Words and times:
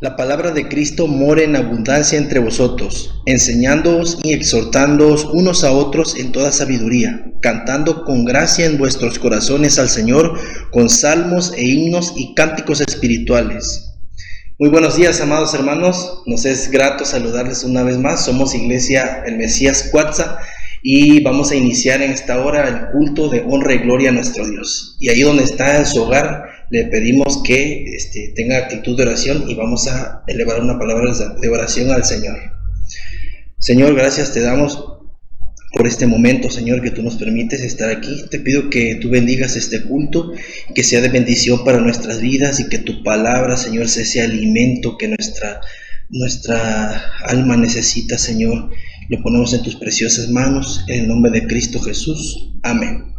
La 0.00 0.16
palabra 0.16 0.50
de 0.52 0.66
Cristo 0.66 1.06
mora 1.06 1.42
en 1.42 1.56
abundancia 1.56 2.16
entre 2.16 2.40
vosotros, 2.40 3.20
enseñándoos 3.26 4.18
y 4.22 4.32
exhortándoos 4.32 5.26
unos 5.26 5.62
a 5.62 5.72
otros 5.72 6.16
en 6.16 6.32
toda 6.32 6.52
sabiduría, 6.52 7.34
cantando 7.42 8.06
con 8.06 8.24
gracia 8.24 8.64
en 8.64 8.78
vuestros 8.78 9.18
corazones 9.18 9.78
al 9.78 9.90
Señor 9.90 10.40
con 10.70 10.88
salmos 10.88 11.52
e 11.54 11.66
himnos 11.66 12.14
y 12.16 12.32
cánticos 12.32 12.80
espirituales. 12.80 13.92
Muy 14.58 14.70
buenos 14.70 14.96
días, 14.96 15.20
amados 15.20 15.52
hermanos. 15.52 16.22
Nos 16.24 16.46
es 16.46 16.70
grato 16.70 17.04
saludarles 17.04 17.62
una 17.64 17.82
vez 17.82 17.98
más. 17.98 18.24
Somos 18.24 18.54
Iglesia 18.54 19.22
El 19.26 19.36
Mesías 19.36 19.90
Cuatza 19.92 20.38
y 20.82 21.22
vamos 21.22 21.50
a 21.50 21.56
iniciar 21.56 22.00
en 22.00 22.10
esta 22.10 22.42
hora 22.42 22.66
el 22.66 22.90
culto 22.92 23.28
de 23.28 23.44
honra 23.46 23.74
y 23.74 23.78
gloria 23.80 24.08
a 24.08 24.14
nuestro 24.14 24.48
Dios. 24.48 24.96
Y 24.98 25.10
ahí 25.10 25.20
donde 25.20 25.44
está 25.44 25.76
en 25.76 25.84
su 25.84 26.02
hogar, 26.04 26.49
le 26.70 26.84
pedimos 26.84 27.42
que 27.42 27.84
este, 27.96 28.32
tenga 28.34 28.58
actitud 28.58 28.96
de 28.96 29.02
oración 29.02 29.44
y 29.48 29.54
vamos 29.54 29.88
a 29.88 30.22
elevar 30.28 30.60
una 30.60 30.78
palabra 30.78 31.12
de 31.40 31.48
oración 31.48 31.90
al 31.90 32.04
Señor. 32.04 32.38
Señor, 33.58 33.94
gracias 33.94 34.32
te 34.32 34.40
damos 34.40 34.84
por 35.72 35.86
este 35.86 36.06
momento, 36.06 36.50
Señor, 36.50 36.82
que 36.82 36.90
tú 36.90 37.02
nos 37.02 37.16
permites 37.16 37.60
estar 37.60 37.90
aquí. 37.90 38.24
Te 38.30 38.40
pido 38.40 38.70
que 38.70 38.96
tú 38.96 39.10
bendigas 39.10 39.56
este 39.56 39.82
culto, 39.82 40.32
que 40.74 40.82
sea 40.82 41.00
de 41.00 41.08
bendición 41.08 41.64
para 41.64 41.80
nuestras 41.80 42.20
vidas 42.20 42.60
y 42.60 42.68
que 42.68 42.78
tu 42.78 43.02
palabra, 43.02 43.56
Señor, 43.56 43.88
sea 43.88 44.02
ese 44.02 44.20
alimento 44.20 44.96
que 44.96 45.08
nuestra, 45.08 45.60
nuestra 46.08 47.02
alma 47.24 47.56
necesita, 47.56 48.18
Señor. 48.18 48.70
Lo 49.08 49.22
ponemos 49.22 49.52
en 49.54 49.62
tus 49.62 49.76
preciosas 49.76 50.30
manos, 50.30 50.84
en 50.88 51.00
el 51.00 51.08
nombre 51.08 51.30
de 51.32 51.46
Cristo 51.46 51.80
Jesús. 51.80 52.52
Amén. 52.62 53.10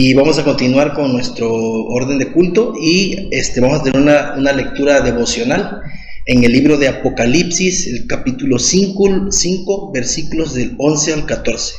Y 0.00 0.14
vamos 0.14 0.38
a 0.38 0.44
continuar 0.44 0.94
con 0.94 1.12
nuestro 1.12 1.52
orden 1.52 2.20
de 2.20 2.30
culto 2.30 2.72
y 2.80 3.28
este, 3.32 3.60
vamos 3.60 3.80
a 3.80 3.82
tener 3.82 4.00
una, 4.00 4.34
una 4.36 4.52
lectura 4.52 5.00
devocional 5.00 5.80
en 6.24 6.44
el 6.44 6.52
libro 6.52 6.76
de 6.76 6.86
Apocalipsis, 6.86 7.88
el 7.88 8.06
capítulo 8.06 8.60
5, 8.60 9.32
5, 9.32 9.90
versículos 9.90 10.54
del 10.54 10.76
11 10.78 11.14
al 11.14 11.26
14. 11.26 11.74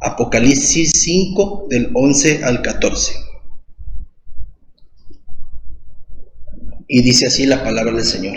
Apocalipsis 0.00 0.90
5, 0.96 1.68
del 1.70 1.92
11 1.94 2.42
al 2.42 2.60
14. 2.60 3.12
Y 6.88 7.02
dice 7.02 7.28
así 7.28 7.46
la 7.46 7.62
palabra 7.62 7.92
del 7.92 8.04
Señor. 8.04 8.36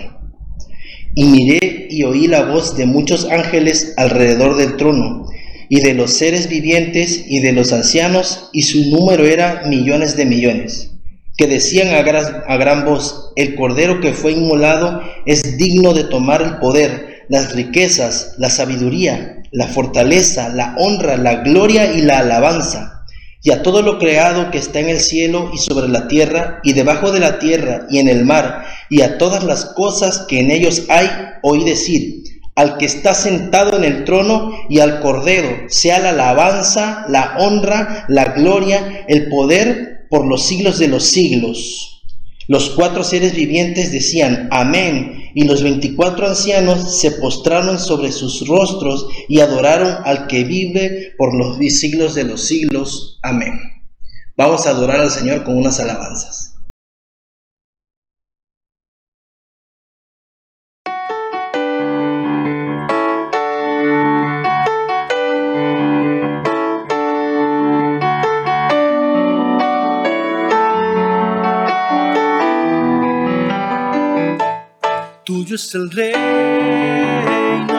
Y 1.15 1.25
miré 1.25 1.87
y 1.89 2.03
oí 2.03 2.27
la 2.27 2.45
voz 2.45 2.77
de 2.77 2.85
muchos 2.85 3.25
ángeles 3.31 3.95
alrededor 3.97 4.57
del 4.57 4.77
trono 4.77 5.30
y 5.73 5.79
de 5.79 5.93
los 5.93 6.11
seres 6.11 6.49
vivientes 6.49 7.23
y 7.27 7.39
de 7.39 7.53
los 7.53 7.71
ancianos, 7.71 8.49
y 8.51 8.63
su 8.63 8.89
número 8.89 9.25
era 9.25 9.63
millones 9.67 10.17
de 10.17 10.25
millones, 10.25 10.91
que 11.37 11.47
decían 11.47 11.95
a 11.95 12.01
gran, 12.01 12.43
a 12.45 12.57
gran 12.57 12.83
voz, 12.83 13.31
el 13.37 13.55
Cordero 13.55 14.01
que 14.01 14.11
fue 14.11 14.33
inmolado 14.33 15.01
es 15.25 15.57
digno 15.57 15.93
de 15.93 16.03
tomar 16.03 16.41
el 16.41 16.57
poder, 16.57 17.23
las 17.29 17.55
riquezas, 17.55 18.33
la 18.37 18.49
sabiduría, 18.49 19.43
la 19.51 19.67
fortaleza, 19.67 20.49
la 20.49 20.75
honra, 20.77 21.15
la 21.15 21.35
gloria 21.35 21.93
y 21.93 22.01
la 22.01 22.19
alabanza. 22.19 23.05
Y 23.41 23.51
a 23.51 23.63
todo 23.63 23.81
lo 23.81 23.97
creado 23.97 24.51
que 24.51 24.57
está 24.57 24.81
en 24.81 24.89
el 24.89 24.99
cielo 24.99 25.51
y 25.53 25.57
sobre 25.57 25.87
la 25.87 26.09
tierra 26.09 26.59
y 26.65 26.73
debajo 26.73 27.13
de 27.13 27.21
la 27.21 27.39
tierra 27.39 27.87
y 27.89 27.99
en 27.99 28.09
el 28.09 28.25
mar, 28.25 28.65
y 28.89 29.03
a 29.03 29.17
todas 29.17 29.45
las 29.45 29.63
cosas 29.63 30.25
que 30.27 30.41
en 30.41 30.51
ellos 30.51 30.83
hay, 30.89 31.07
oí 31.43 31.63
decir, 31.63 32.23
al 32.61 32.77
que 32.77 32.85
está 32.85 33.15
sentado 33.15 33.75
en 33.75 33.83
el 33.83 34.05
trono 34.05 34.51
y 34.69 34.81
al 34.81 34.99
Cordero, 34.99 35.49
sea 35.67 35.97
la 35.97 36.11
alabanza, 36.11 37.05
la 37.09 37.37
honra, 37.39 38.05
la 38.07 38.25
gloria, 38.25 39.03
el 39.07 39.29
poder 39.29 40.05
por 40.11 40.27
los 40.27 40.45
siglos 40.45 40.77
de 40.77 40.87
los 40.87 41.05
siglos. 41.05 42.03
Los 42.47 42.69
cuatro 42.69 43.03
seres 43.03 43.33
vivientes 43.33 43.91
decían, 43.91 44.47
amén, 44.51 45.31
y 45.33 45.45
los 45.45 45.63
veinticuatro 45.63 46.27
ancianos 46.27 46.99
se 46.99 47.09
postraron 47.13 47.79
sobre 47.79 48.11
sus 48.11 48.47
rostros 48.47 49.07
y 49.27 49.39
adoraron 49.39 49.97
al 50.05 50.27
que 50.27 50.43
vive 50.43 51.15
por 51.17 51.33
los 51.33 51.57
siglos 51.73 52.13
de 52.13 52.25
los 52.25 52.43
siglos. 52.43 53.17
Amén. 53.23 53.59
Vamos 54.37 54.67
a 54.67 54.69
adorar 54.69 54.99
al 54.99 55.09
Señor 55.09 55.43
con 55.43 55.57
unas 55.57 55.79
alabanzas. 55.79 56.50
Tuyo 75.23 75.55
es 75.55 75.75
el 75.75 75.91
reino, 75.91 77.70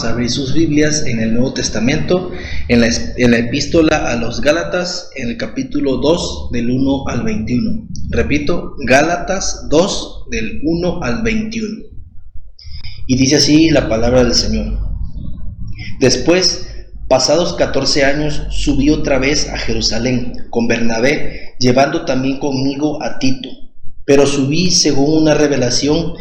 hermanos, 0.00 0.04
a 0.04 0.10
abrir 0.10 0.30
sus 0.30 0.54
Biblias 0.54 1.04
en 1.06 1.20
el 1.20 1.34
Nuevo 1.34 1.52
Testamento, 1.52 2.30
en 2.68 2.80
la, 2.80 2.88
en 3.16 3.30
la 3.30 3.38
epístola 3.38 4.10
a 4.10 4.16
los 4.16 4.40
Gálatas, 4.40 5.10
en 5.16 5.28
el 5.28 5.36
capítulo 5.36 5.96
2, 5.96 6.50
del 6.52 6.70
1 6.70 7.08
al 7.08 7.22
21. 7.22 7.88
Repito, 8.10 8.74
Gálatas 8.86 9.66
2, 9.70 10.26
del 10.30 10.60
1 10.62 11.02
al 11.02 11.22
21. 11.22 11.68
Y 13.06 13.16
dice 13.16 13.36
así 13.36 13.70
la 13.70 13.88
palabra 13.88 14.22
del 14.22 14.34
Señor. 14.34 14.78
Después, 16.00 16.68
pasados 17.08 17.54
14 17.54 18.04
años, 18.04 18.42
subí 18.50 18.90
otra 18.90 19.18
vez 19.18 19.48
a 19.48 19.58
Jerusalén 19.58 20.32
con 20.50 20.68
Bernabé, 20.68 21.54
llevando 21.58 22.04
también 22.04 22.38
conmigo 22.38 23.02
a 23.02 23.18
Tito. 23.18 23.48
Pero 24.04 24.26
subí 24.26 24.70
según 24.70 25.22
una 25.22 25.34
revelación 25.34 26.14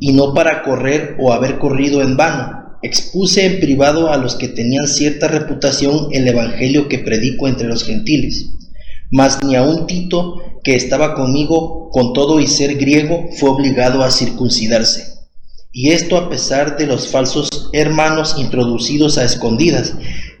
y 0.00 0.12
no 0.12 0.34
para 0.34 0.62
correr 0.62 1.16
o 1.20 1.32
haber 1.32 1.58
corrido 1.58 2.02
en 2.02 2.16
vano. 2.16 2.65
Expuse 2.86 3.44
en 3.44 3.58
privado 3.58 4.12
a 4.12 4.16
los 4.16 4.36
que 4.36 4.46
tenían 4.46 4.86
cierta 4.86 5.26
reputación 5.26 6.06
el 6.12 6.28
evangelio 6.28 6.86
que 6.86 7.00
predico 7.00 7.48
entre 7.48 7.66
los 7.66 7.82
gentiles. 7.82 8.50
Mas 9.10 9.42
ni 9.42 9.56
aun 9.56 9.88
Tito, 9.88 10.60
que 10.62 10.76
estaba 10.76 11.14
conmigo, 11.14 11.90
con 11.90 12.12
todo 12.12 12.38
y 12.38 12.46
ser 12.46 12.76
griego, 12.76 13.28
fue 13.38 13.50
obligado 13.50 14.04
a 14.04 14.12
circuncidarse. 14.12 15.14
Y 15.72 15.90
esto 15.90 16.16
a 16.16 16.30
pesar 16.30 16.76
de 16.76 16.86
los 16.86 17.08
falsos 17.08 17.70
hermanos 17.72 18.36
introducidos 18.38 19.18
a 19.18 19.24
escondidas, 19.24 19.94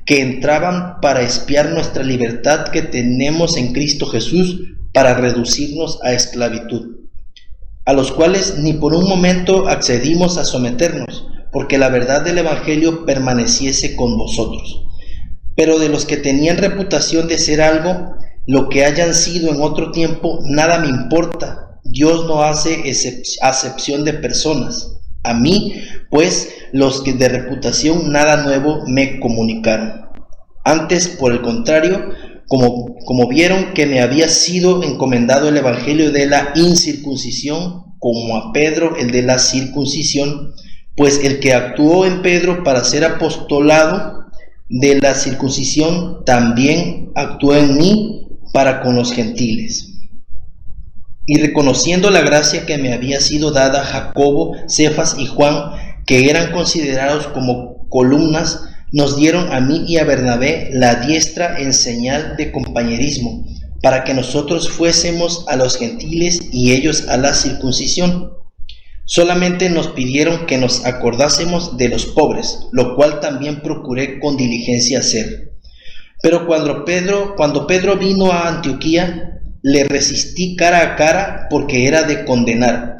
que 0.04 0.20
entraban 0.20 1.00
para 1.02 1.22
espiar 1.22 1.70
nuestra 1.70 2.04
libertad 2.04 2.68
que 2.68 2.82
tenemos 2.82 3.56
en 3.56 3.72
Cristo 3.72 4.06
Jesús 4.06 4.60
para 4.92 5.14
reducirnos 5.14 5.98
a 6.04 6.12
esclavitud, 6.12 6.98
a 7.84 7.92
los 7.92 8.12
cuales 8.12 8.58
ni 8.58 8.74
por 8.74 8.94
un 8.94 9.08
momento 9.08 9.66
accedimos 9.66 10.38
a 10.38 10.44
someternos, 10.44 11.26
porque 11.52 11.78
la 11.78 11.88
verdad 11.88 12.22
del 12.22 12.38
Evangelio 12.38 13.04
permaneciese 13.04 13.96
con 13.96 14.16
vosotros. 14.16 14.84
Pero 15.56 15.78
de 15.78 15.88
los 15.88 16.04
que 16.04 16.16
tenían 16.16 16.58
reputación 16.58 17.28
de 17.28 17.38
ser 17.38 17.62
algo, 17.62 18.16
lo 18.46 18.68
que 18.68 18.84
hayan 18.84 19.14
sido 19.14 19.50
en 19.50 19.60
otro 19.60 19.90
tiempo, 19.90 20.40
nada 20.44 20.78
me 20.78 20.88
importa. 20.88 21.80
Dios 21.84 22.26
no 22.26 22.42
hace 22.42 22.84
acepción 23.42 24.04
de 24.04 24.14
personas. 24.14 24.92
A 25.24 25.34
mí, 25.34 25.74
pues, 26.10 26.50
los 26.72 27.00
que 27.00 27.14
de 27.14 27.28
reputación 27.28 28.12
nada 28.12 28.44
nuevo 28.44 28.84
me 28.86 29.18
comunicaron. 29.18 30.06
Antes, 30.64 31.08
por 31.08 31.32
el 31.32 31.42
contrario, 31.42 32.10
como, 32.48 32.94
como 33.04 33.28
vieron 33.28 33.72
que 33.74 33.86
me 33.86 34.00
había 34.00 34.28
sido 34.28 34.82
encomendado 34.82 35.48
el 35.48 35.56
Evangelio 35.56 36.12
de 36.12 36.26
la 36.26 36.52
incircuncisión, 36.54 37.96
como 37.98 38.36
a 38.36 38.52
Pedro 38.52 38.96
el 38.96 39.10
de 39.10 39.22
la 39.22 39.38
circuncisión, 39.38 40.52
pues 40.96 41.20
el 41.22 41.40
que 41.40 41.52
actuó 41.52 42.06
en 42.06 42.22
Pedro 42.22 42.64
para 42.64 42.84
ser 42.84 43.04
apostolado 43.04 44.26
de 44.68 45.00
la 45.00 45.14
circuncisión, 45.14 46.24
también 46.24 47.10
actuó 47.14 47.54
en 47.54 47.76
mí 47.76 48.28
para 48.52 48.82
con 48.82 48.96
los 48.96 49.12
gentiles. 49.12 49.92
Y 51.26 51.38
reconociendo 51.38 52.10
la 52.10 52.22
gracia 52.22 52.66
que 52.66 52.78
me 52.78 52.92
había 52.92 53.20
sido 53.20 53.50
dada 53.50 53.84
Jacobo, 53.84 54.56
Cefas 54.68 55.16
y 55.18 55.26
Juan, 55.26 55.72
que 56.06 56.30
eran 56.30 56.52
considerados 56.52 57.26
como 57.28 57.88
columnas, 57.88 58.60
nos 58.92 59.16
dieron 59.16 59.52
a 59.52 59.60
mí 59.60 59.84
y 59.86 59.98
a 59.98 60.04
Bernabé 60.04 60.70
la 60.72 60.94
diestra 60.96 61.58
en 61.58 61.72
señal 61.72 62.36
de 62.36 62.52
compañerismo, 62.52 63.44
para 63.82 64.04
que 64.04 64.14
nosotros 64.14 64.70
fuésemos 64.70 65.44
a 65.48 65.56
los 65.56 65.76
gentiles 65.76 66.40
y 66.52 66.72
ellos 66.72 67.08
a 67.08 67.16
la 67.16 67.34
circuncisión. 67.34 68.32
Solamente 69.08 69.70
nos 69.70 69.88
pidieron 69.88 70.46
que 70.46 70.58
nos 70.58 70.84
acordásemos 70.84 71.76
de 71.76 71.88
los 71.88 72.06
pobres, 72.06 72.66
lo 72.72 72.96
cual 72.96 73.20
también 73.20 73.62
procuré 73.62 74.18
con 74.18 74.36
diligencia 74.36 74.98
hacer. 74.98 75.52
Pero 76.22 76.44
cuando 76.46 76.84
Pedro, 76.84 77.34
cuando 77.36 77.68
Pedro 77.68 77.96
vino 77.96 78.32
a 78.32 78.48
Antioquía, 78.48 79.40
le 79.62 79.84
resistí 79.84 80.56
cara 80.56 80.82
a 80.82 80.96
cara 80.96 81.46
porque 81.50 81.86
era 81.86 82.02
de 82.02 82.24
condenar. 82.24 82.98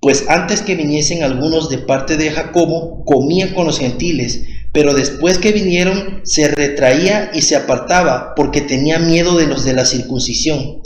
Pues 0.00 0.26
antes 0.28 0.62
que 0.62 0.76
viniesen 0.76 1.24
algunos 1.24 1.68
de 1.68 1.78
parte 1.78 2.16
de 2.16 2.30
Jacobo, 2.30 3.04
comía 3.04 3.54
con 3.54 3.66
los 3.66 3.80
gentiles, 3.80 4.44
pero 4.72 4.94
después 4.94 5.38
que 5.38 5.50
vinieron 5.50 6.20
se 6.24 6.46
retraía 6.46 7.30
y 7.34 7.42
se 7.42 7.56
apartaba 7.56 8.34
porque 8.36 8.60
tenía 8.60 9.00
miedo 9.00 9.36
de 9.36 9.48
los 9.48 9.64
de 9.64 9.72
la 9.72 9.84
circuncisión. 9.84 10.82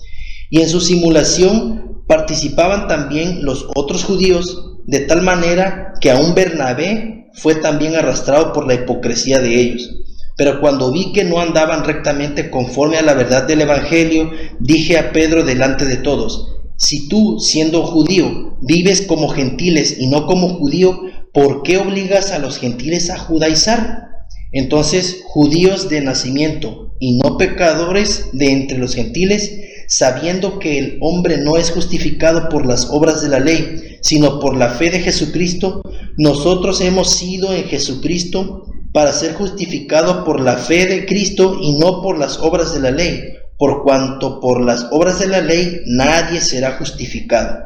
Y 0.48 0.62
en 0.62 0.70
su 0.70 0.80
simulación 0.80 1.87
participaban 2.08 2.88
también 2.88 3.44
los 3.44 3.68
otros 3.76 4.02
judíos, 4.02 4.78
de 4.86 5.00
tal 5.00 5.22
manera 5.22 5.92
que 6.00 6.10
aún 6.10 6.34
Bernabé 6.34 7.28
fue 7.34 7.54
también 7.54 7.94
arrastrado 7.94 8.52
por 8.52 8.66
la 8.66 8.74
hipocresía 8.74 9.38
de 9.40 9.60
ellos. 9.60 9.94
Pero 10.36 10.60
cuando 10.60 10.90
vi 10.90 11.12
que 11.12 11.24
no 11.24 11.40
andaban 11.40 11.84
rectamente 11.84 12.50
conforme 12.50 12.96
a 12.96 13.02
la 13.02 13.14
verdad 13.14 13.46
del 13.46 13.60
Evangelio, 13.60 14.30
dije 14.58 14.96
a 14.96 15.12
Pedro 15.12 15.44
delante 15.44 15.84
de 15.84 15.96
todos, 15.96 16.54
si 16.76 17.08
tú, 17.08 17.38
siendo 17.40 17.82
judío, 17.82 18.56
vives 18.62 19.02
como 19.02 19.28
gentiles 19.28 19.96
y 19.98 20.06
no 20.06 20.26
como 20.26 20.48
judío, 20.48 21.02
¿por 21.34 21.62
qué 21.62 21.78
obligas 21.78 22.30
a 22.30 22.38
los 22.38 22.58
gentiles 22.58 23.10
a 23.10 23.18
judaizar? 23.18 24.08
Entonces, 24.52 25.22
judíos 25.26 25.88
de 25.88 26.00
nacimiento 26.00 26.94
y 27.00 27.18
no 27.18 27.36
pecadores 27.36 28.26
de 28.32 28.52
entre 28.52 28.78
los 28.78 28.94
gentiles, 28.94 29.52
sabiendo 29.88 30.58
que 30.58 30.78
el 30.78 30.98
hombre 31.00 31.38
no 31.38 31.56
es 31.56 31.70
justificado 31.70 32.48
por 32.48 32.66
las 32.66 32.88
obras 32.90 33.22
de 33.22 33.30
la 33.30 33.40
ley, 33.40 33.98
sino 34.02 34.38
por 34.38 34.56
la 34.56 34.68
fe 34.68 34.90
de 34.90 35.00
Jesucristo, 35.00 35.82
nosotros 36.16 36.80
hemos 36.82 37.10
sido 37.10 37.52
en 37.52 37.64
Jesucristo 37.64 38.66
para 38.92 39.12
ser 39.12 39.34
justificado 39.34 40.24
por 40.24 40.40
la 40.40 40.56
fe 40.56 40.86
de 40.86 41.06
Cristo 41.06 41.58
y 41.60 41.72
no 41.78 42.02
por 42.02 42.18
las 42.18 42.38
obras 42.38 42.74
de 42.74 42.80
la 42.80 42.90
ley, 42.90 43.22
por 43.56 43.82
cuanto 43.82 44.40
por 44.40 44.60
las 44.60 44.86
obras 44.90 45.18
de 45.20 45.26
la 45.26 45.40
ley 45.40 45.80
nadie 45.86 46.40
será 46.40 46.76
justificado. 46.78 47.58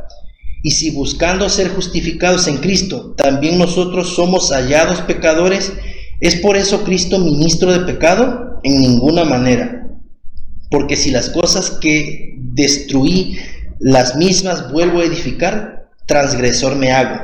Y 0.62 0.71
si 0.71 0.91
buscando 0.91 1.49
ser 1.49 1.71
justificados 1.71 2.47
en 2.47 2.59
Cristo, 2.59 3.14
también 3.17 3.59
nosotros 3.59 4.14
somos 4.14 4.50
hallados 4.52 5.00
pecadores, 5.00 5.73
¿es 6.21 6.37
por 6.37 6.57
eso 6.57 6.85
Cristo 6.85 7.19
ministro 7.19 7.73
de 7.73 7.81
pecado? 7.81 8.61
En 8.62 8.81
ninguna 8.81 9.25
manera. 9.25 9.81
Porque 10.73 10.97
si 10.97 11.11
las 11.11 11.29
cosas 11.29 11.71
que 11.83 12.35
destruí, 12.38 13.37
las 13.79 14.17
mismas 14.17 14.73
vuelvo 14.73 15.00
a 15.00 15.05
edificar, 15.05 15.91
transgresor 16.07 16.76
me 16.76 16.93
hago. 16.93 17.21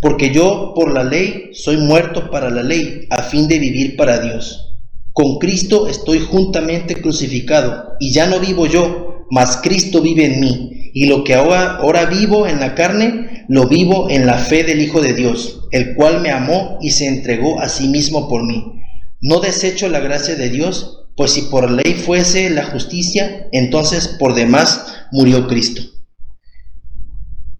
Porque 0.00 0.32
yo 0.32 0.72
por 0.76 0.92
la 0.92 1.02
ley 1.02 1.50
soy 1.52 1.78
muerto 1.78 2.30
para 2.30 2.48
la 2.48 2.62
ley, 2.62 3.08
a 3.10 3.22
fin 3.22 3.48
de 3.48 3.58
vivir 3.58 3.96
para 3.96 4.20
Dios. 4.20 4.76
Con 5.12 5.40
Cristo 5.40 5.88
estoy 5.88 6.20
juntamente 6.20 6.94
crucificado, 7.02 7.96
y 7.98 8.12
ya 8.12 8.28
no 8.28 8.38
vivo 8.38 8.66
yo, 8.66 9.26
mas 9.30 9.56
Cristo 9.56 10.00
vive 10.00 10.26
en 10.26 10.38
mí. 10.38 10.90
Y 10.94 11.06
lo 11.06 11.24
que 11.24 11.34
ahora, 11.34 11.78
ahora 11.78 12.06
vivo 12.06 12.46
en 12.46 12.60
la 12.60 12.76
carne, 12.76 13.46
lo 13.48 13.66
vivo 13.66 14.10
en 14.10 14.26
la 14.26 14.38
fe 14.38 14.62
del 14.62 14.80
Hijo 14.80 15.00
de 15.00 15.14
Dios, 15.14 15.66
el 15.72 15.96
cual 15.96 16.20
me 16.20 16.30
amó 16.30 16.78
y 16.80 16.90
se 16.90 17.08
entregó 17.08 17.60
a 17.60 17.68
sí 17.68 17.88
mismo 17.88 18.28
por 18.28 18.44
mí. 18.44 18.74
No 19.20 19.40
desecho 19.40 19.88
la 19.88 20.00
gracia 20.00 20.36
de 20.36 20.50
Dios, 20.50 21.01
pues 21.16 21.32
si 21.32 21.42
por 21.42 21.70
ley 21.70 21.94
fuese 21.94 22.50
la 22.50 22.64
justicia, 22.64 23.48
entonces 23.52 24.08
por 24.18 24.34
demás 24.34 25.06
murió 25.10 25.46
Cristo. 25.46 25.82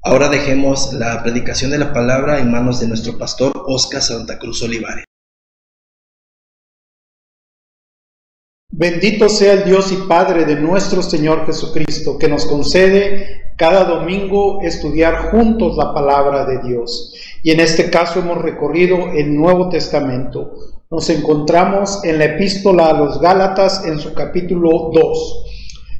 Ahora 0.02 0.28
dejemos 0.28 0.92
la 0.94 1.22
predicación 1.22 1.70
de 1.70 1.78
la 1.78 1.92
palabra 1.92 2.40
en 2.40 2.50
manos 2.50 2.80
de 2.80 2.88
nuestro 2.88 3.18
pastor 3.18 3.52
Oscar 3.66 4.02
Santa 4.02 4.38
Cruz 4.38 4.62
Olivares. 4.62 5.04
Bendito 8.74 9.28
sea 9.28 9.52
el 9.52 9.64
Dios 9.64 9.92
y 9.92 10.08
Padre 10.08 10.44
de 10.44 10.56
nuestro 10.56 11.02
Señor 11.02 11.46
Jesucristo, 11.46 12.18
que 12.18 12.26
nos 12.26 12.46
concede 12.46 13.52
cada 13.56 13.84
domingo 13.84 14.60
estudiar 14.62 15.30
juntos 15.30 15.76
la 15.76 15.94
palabra 15.94 16.46
de 16.46 16.58
Dios. 16.66 17.14
Y 17.42 17.50
en 17.50 17.60
este 17.60 17.90
caso 17.90 18.20
hemos 18.20 18.42
recorrido 18.42 19.12
el 19.12 19.36
Nuevo 19.36 19.68
Testamento. 19.68 20.81
Nos 20.92 21.08
encontramos 21.08 22.04
en 22.04 22.18
la 22.18 22.26
epístola 22.26 22.88
a 22.88 22.92
los 22.92 23.18
Gálatas 23.18 23.82
en 23.86 23.98
su 23.98 24.12
capítulo 24.12 24.90
2. 24.92 25.44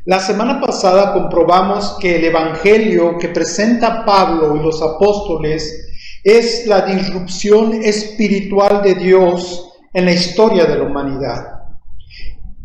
La 0.05 0.21
semana 0.21 0.61
pasada 0.61 1.15
comprobamos 1.15 1.97
que 1.99 2.17
el 2.17 2.25
Evangelio 2.25 3.17
que 3.17 3.31
presenta 3.31 4.05
Pablo 4.05 4.55
y 4.55 4.63
los 4.63 4.83
apóstoles 4.83 5.89
es 6.23 6.67
la 6.67 6.83
disrupción 6.83 7.73
espiritual 7.83 8.83
de 8.83 8.97
Dios 8.97 9.73
en 9.95 10.05
la 10.05 10.13
historia 10.13 10.67
de 10.67 10.77
la 10.77 10.85
humanidad. 10.85 11.43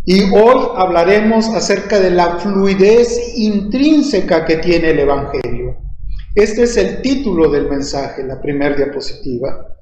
Y 0.04 0.24
hoy 0.24 0.68
hablaremos 0.76 1.48
acerca 1.48 1.98
de 1.98 2.12
la 2.12 2.40
fluidez 2.40 3.38
intrínseca 3.38 4.44
que 4.44 4.58
tiene 4.58 4.90
el 4.90 5.00
Evangelio. 5.00 5.78
Este 6.36 6.64
es 6.64 6.76
el 6.76 7.02
título 7.02 7.50
del 7.50 7.70
mensaje, 7.70 8.22
la 8.26 8.42
primera 8.42 8.76
diapositiva. 8.76 9.77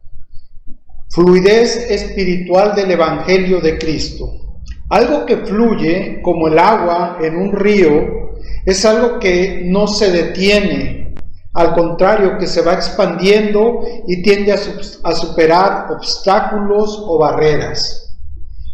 Fluidez 1.09 1.89
espiritual 1.89 2.75
del 2.75 2.91
Evangelio 2.91 3.62
de 3.62 3.77
Cristo. 3.77 4.45
Algo 4.89 5.25
que 5.25 5.38
fluye 5.38 6.21
como 6.21 6.47
el 6.47 6.59
agua 6.59 7.17
en 7.21 7.38
un 7.38 7.53
río 7.53 8.25
es 8.65 8.85
algo 8.85 9.19
que 9.19 9.63
no 9.65 9.88
se 9.88 10.12
detiene, 10.12 11.15
al 11.53 11.74
contrario, 11.74 12.38
que 12.38 12.47
se 12.47 12.62
va 12.62 12.74
expandiendo 12.74 13.81
y 14.07 14.21
tiende 14.21 14.51
a, 14.51 15.15
superar 15.15 15.88
obstáculos 15.89 17.01
o 17.07 17.17
barreras. 17.17 18.17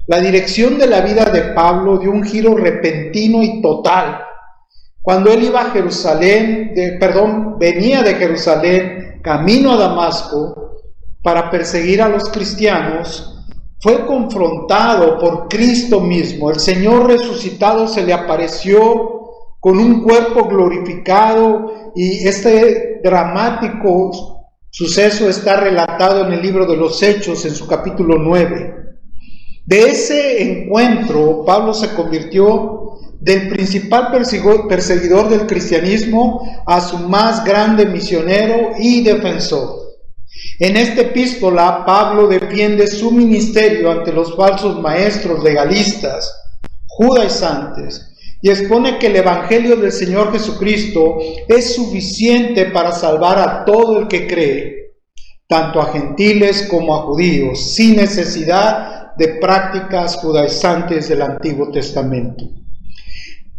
La 0.07 0.19
dirección 0.19 0.79
de 0.79 0.87
la 0.87 1.01
vida 1.01 1.25
de 1.25 1.53
Pablo 1.53 1.99
dio 1.99 2.11
un 2.11 2.23
giro 2.23 2.55
repentino 2.55 3.43
y 3.43 3.61
total. 3.61 4.19
Cuando 5.01 5.31
él 5.31 5.43
iba 5.43 5.61
a 5.61 5.71
Jerusalén, 5.71 6.73
de, 6.73 6.93
perdón, 6.93 7.59
venía 7.59 8.01
de 8.01 8.15
Jerusalén, 8.15 9.19
camino 9.21 9.73
a 9.73 9.77
Damasco, 9.77 10.80
para 11.21 11.49
perseguir 11.49 12.01
a 12.01 12.09
los 12.09 12.29
cristianos, 12.29 13.31
fue 13.79 14.05
confrontado 14.05 15.17
por 15.17 15.47
Cristo 15.47 15.99
mismo. 16.01 16.51
El 16.51 16.59
Señor 16.59 17.07
resucitado 17.07 17.87
se 17.87 18.03
le 18.03 18.13
apareció 18.13 19.21
con 19.59 19.79
un 19.79 20.03
cuerpo 20.03 20.47
glorificado 20.47 21.91
y 21.95 22.27
este 22.27 22.99
dramático 23.03 24.47
suceso 24.69 25.29
está 25.29 25.59
relatado 25.59 26.25
en 26.25 26.33
el 26.33 26.41
libro 26.41 26.65
de 26.65 26.77
los 26.77 27.01
Hechos 27.01 27.45
en 27.45 27.55
su 27.55 27.67
capítulo 27.67 28.17
9. 28.17 28.75
De 29.65 29.81
ese 29.83 30.41
encuentro, 30.41 31.43
Pablo 31.45 31.73
se 31.73 31.93
convirtió 31.93 32.81
del 33.19 33.49
principal 33.49 34.11
perseguidor 34.11 35.29
del 35.29 35.45
cristianismo 35.45 36.63
a 36.65 36.81
su 36.81 36.97
más 36.97 37.45
grande 37.45 37.85
misionero 37.85 38.71
y 38.79 39.03
defensor. 39.03 39.80
En 40.59 40.77
esta 40.77 41.01
epístola, 41.01 41.83
Pablo 41.85 42.27
defiende 42.27 42.87
su 42.87 43.11
ministerio 43.11 43.91
ante 43.91 44.11
los 44.11 44.35
falsos 44.35 44.79
maestros 44.79 45.43
legalistas, 45.43 46.31
judaizantes, 46.87 48.07
y 48.41 48.49
expone 48.49 48.97
que 48.97 49.07
el 49.07 49.15
Evangelio 49.15 49.75
del 49.75 49.91
Señor 49.91 50.31
Jesucristo 50.31 51.17
es 51.47 51.75
suficiente 51.75 52.65
para 52.65 52.91
salvar 52.91 53.37
a 53.39 53.65
todo 53.65 53.99
el 53.99 54.07
que 54.07 54.27
cree, 54.27 54.93
tanto 55.47 55.81
a 55.81 55.91
gentiles 55.91 56.67
como 56.69 56.95
a 56.95 57.03
judíos, 57.03 57.73
sin 57.75 57.97
necesidad 57.97 59.15
de 59.17 59.27
prácticas 59.35 60.15
judaizantes 60.17 61.09
del 61.09 61.21
Antiguo 61.21 61.69
Testamento. 61.69 62.45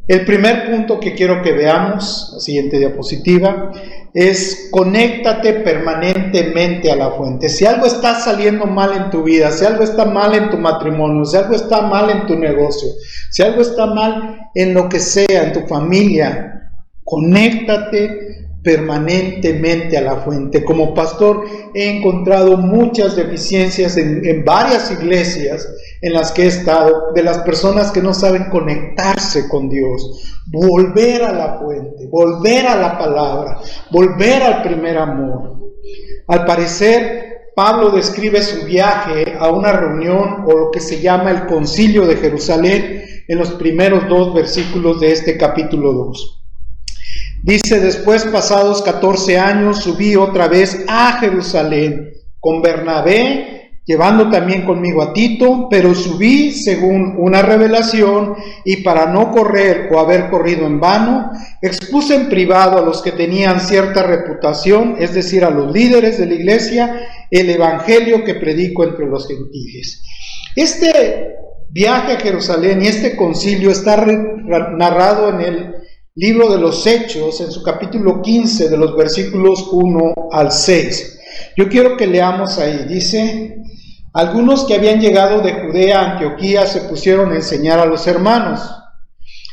El 0.09 0.25
primer 0.25 0.69
punto 0.69 0.99
que 0.99 1.15
quiero 1.15 1.43
que 1.43 1.53
veamos, 1.53 2.31
la 2.35 2.41
siguiente 2.41 2.79
diapositiva, 2.79 3.71
es 4.15 4.69
conéctate 4.71 5.55
permanentemente 5.55 6.91
a 6.91 6.97
la 6.97 7.11
fuente. 7.13 7.49
Si 7.49 7.65
algo 7.65 7.87
está 7.87 8.15
saliendo 8.21 8.67
mal 8.67 8.93
en 8.93 9.11
tu 9.11 9.23
vida, 9.23 9.51
si 9.51 9.65
algo 9.65 9.85
está 9.85 10.05
mal 10.05 10.35
en 10.35 10.51
tu 10.51 10.59
matrimonio, 10.59 11.25
si 11.25 11.37
algo 11.37 11.55
está 11.55 11.83
mal 11.83 12.11
en 12.11 12.27
tu 12.27 12.37
negocio, 12.37 12.89
si 13.31 13.43
algo 13.43 13.63
está 13.63 13.87
mal 13.87 14.39
en 14.55 14.75
lo 14.75 14.89
que 14.89 15.01
sea, 15.01 15.45
en 15.45 15.53
tu 15.53 15.61
familia, 15.67 16.71
conéctate 17.05 18.42
permanentemente 18.63 19.99
a 19.99 20.03
la 20.03 20.17
fuente. 20.19 20.65
Como 20.65 20.95
pastor 20.95 21.45
he 21.75 21.99
encontrado 21.99 22.57
muchas 22.57 23.17
deficiencias 23.17 23.97
en, 23.97 24.45
varias 24.45 24.91
iglesias 24.91 25.69
en 26.01 26.13
las 26.13 26.33
que 26.33 26.45
he 26.45 26.47
estado, 26.47 27.13
de 27.15 27.23
las 27.23 27.39
personas 27.39 27.91
que 27.91 28.03
no 28.03 28.15
saben 28.15 28.45
conectarse 28.51 29.49
con 29.49 29.69
Dios, 29.69 30.41
volver 30.47 31.23
a 31.23 31.33
la 31.33 31.59
fuente, 31.59 32.07
volver 32.07 32.67
a 32.67 32.77
la 32.77 32.99
palabra, 32.99 33.61
volver 33.91 34.43
al 34.43 34.63
primer 34.63 34.99
amor. 34.99 35.59
Al 36.29 36.45
parecer, 36.47 37.33
Pablo 37.55 37.91
describe 37.91 38.43
su 38.43 38.65
viaje 38.65 39.37
a 39.39 39.51
una 39.51 39.73
reunión 39.73 40.45
o 40.47 40.57
lo 40.57 40.71
que 40.71 40.81
se 40.81 41.01
llama 41.01 41.31
el 41.31 41.47
concilio 41.47 42.07
de 42.07 42.17
Jerusalén 42.17 43.03
en 43.29 43.39
los 43.39 43.53
primeros 43.53 44.09
dos 44.09 44.33
versículos 44.35 45.01
de 45.01 45.13
este 45.13 45.37
capítulo 45.37 45.93
2. 45.93 46.42
Dice, 47.43 47.81
después 47.81 48.25
pasados 48.27 48.83
14 48.83 49.37
años 49.37 49.81
subí 49.81 50.15
otra 50.15 50.47
vez 50.47 50.85
a 50.87 51.19
Jerusalén 51.19 52.13
con 52.39 52.63
Bernabé, 52.63 53.81
llevando 53.85 54.31
también 54.31 54.65
conmigo 54.65 55.03
a 55.03 55.13
Tito, 55.13 55.67
pero 55.69 55.93
subí 55.93 56.53
según 56.53 57.17
una 57.19 57.43
revelación 57.43 58.37
y 58.65 58.77
para 58.79 59.07
no 59.07 59.33
correr 59.33 59.91
o 59.93 59.99
haber 59.99 60.31
corrido 60.31 60.67
en 60.69 60.79
vano, 60.79 61.33
expuse 61.61 62.15
en 62.15 62.29
privado 62.29 62.79
a 62.79 62.83
los 62.83 63.03
que 63.03 63.11
tenían 63.11 63.59
cierta 63.59 64.05
reputación, 64.05 64.95
es 65.01 65.13
decir, 65.13 65.45
a 65.45 65.51
los 65.51 65.73
líderes 65.73 66.19
de 66.19 66.27
la 66.27 66.35
iglesia, 66.35 67.09
el 67.29 67.51
evangelio 67.51 68.23
que 68.23 68.37
predico 68.37 68.85
entre 68.85 69.07
los 69.07 69.27
gentiles. 69.27 70.01
Este 70.55 71.35
viaje 71.71 72.13
a 72.13 72.21
Jerusalén 72.21 72.83
y 72.83 72.87
este 72.87 73.17
concilio 73.17 73.73
está 73.73 73.97
narrado 74.07 75.31
en 75.31 75.41
el 75.41 75.82
libro 76.15 76.51
de 76.51 76.59
los 76.59 76.87
Hechos, 76.87 77.41
en 77.41 77.51
su 77.51 77.63
capítulo 77.63 78.21
15, 78.21 78.69
de 78.69 78.77
los 78.77 78.95
versículos 78.97 79.67
1 79.73 80.15
al 80.31 80.53
6. 80.53 81.21
Yo 81.57 81.69
quiero 81.69 81.97
que 81.97 82.07
leamos 82.07 82.59
ahí. 82.59 82.85
Dice, 82.87 83.57
algunos 84.13 84.65
que 84.65 84.75
habían 84.75 85.01
llegado 85.01 85.41
de 85.41 85.55
Judea 85.55 86.01
a 86.01 86.13
Antioquía 86.13 86.67
se 86.67 86.83
pusieron 86.83 87.33
a 87.33 87.37
enseñar 87.37 87.79
a 87.79 87.87
los 87.87 88.07
hermanos. 88.07 88.61